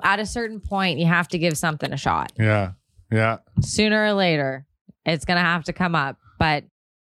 [0.03, 2.31] at a certain point, you have to give something a shot.
[2.37, 2.73] Yeah.
[3.11, 3.37] Yeah.
[3.61, 4.65] Sooner or later,
[5.05, 6.17] it's going to have to come up.
[6.37, 6.65] But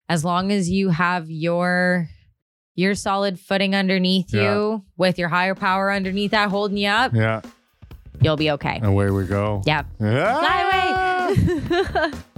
[0.08, 2.08] as long as you have your
[2.76, 4.42] your solid footing underneath Yeah.
[4.56, 7.42] you with your higher power underneath that holding you up, Yeah.
[8.22, 8.80] you'll be okay.
[8.82, 9.62] Away we go.
[9.66, 9.86] Yep.
[10.00, 10.40] Yeah.
[10.40, 11.36] Fly
[12.02, 12.12] away.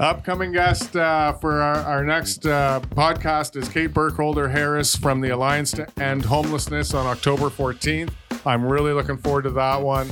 [0.00, 5.28] Upcoming guest uh, for our, our next uh, podcast is Kaite Burkholder Harris from the
[5.28, 8.10] Alliance to End Homelessness on October 14th.
[8.46, 10.08] I'm really looking forward to that one.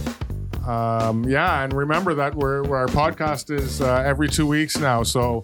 [0.67, 5.03] Um, yeah, and remember that we're, we're- our podcast is uh, every two weeks now,
[5.03, 5.43] so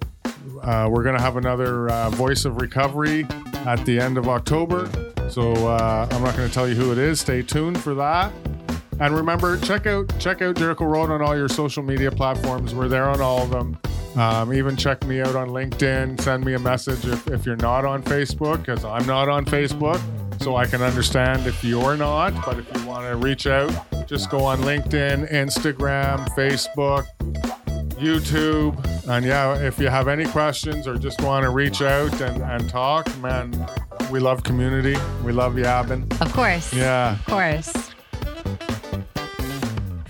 [0.61, 3.27] uh, we're going to have another uh, Voice of Recovery
[3.65, 4.91] at the end of October.
[5.31, 7.19] So uh, I'm not going to tell you who it is.
[7.19, 8.31] Stay tuned for that.
[9.01, 12.75] And remember, check out check out Jericho Road on all your social media platforms.
[12.75, 13.79] We're there on all of them.
[14.17, 16.21] Um, even check me out on LinkedIn.
[16.21, 20.01] Send me a message if, if you're not on Facebook, because I'm not on Facebook.
[20.41, 22.33] So I can understand if you're not.
[22.45, 23.73] But if you want to reach out,
[24.07, 27.07] just go on LinkedIn, Instagram, Facebook,
[27.95, 29.09] YouTube.
[29.09, 32.69] And yeah, if you have any questions or just want to reach out and, and
[32.69, 33.53] talk, man,
[34.11, 34.97] we love community.
[35.25, 36.21] We love yabbing.
[36.21, 36.73] Of course.
[36.73, 37.13] Yeah.
[37.15, 37.84] Of course.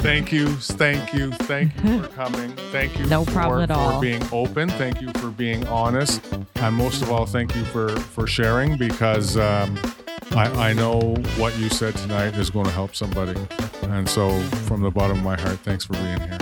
[0.05, 2.53] Thank you, thank you, thank you for coming.
[2.71, 4.69] Thank you No for, problem at for being open.
[4.69, 6.23] Thank you for being honest,
[6.57, 9.79] and most of all, thank you for for sharing because um,
[10.33, 13.41] I, I know what you said tonight is going to help somebody.
[13.85, 16.39] And so, from the bottom of my heart, thanks for being here.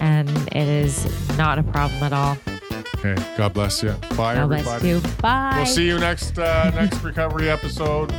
[0.00, 2.36] And it is not a problem at all.
[2.96, 3.92] Okay, God bless you.
[4.16, 4.64] Bye, God everybody.
[4.64, 5.00] bless you.
[5.22, 5.52] Bye.
[5.58, 8.10] We'll see you next uh, next recovery episode.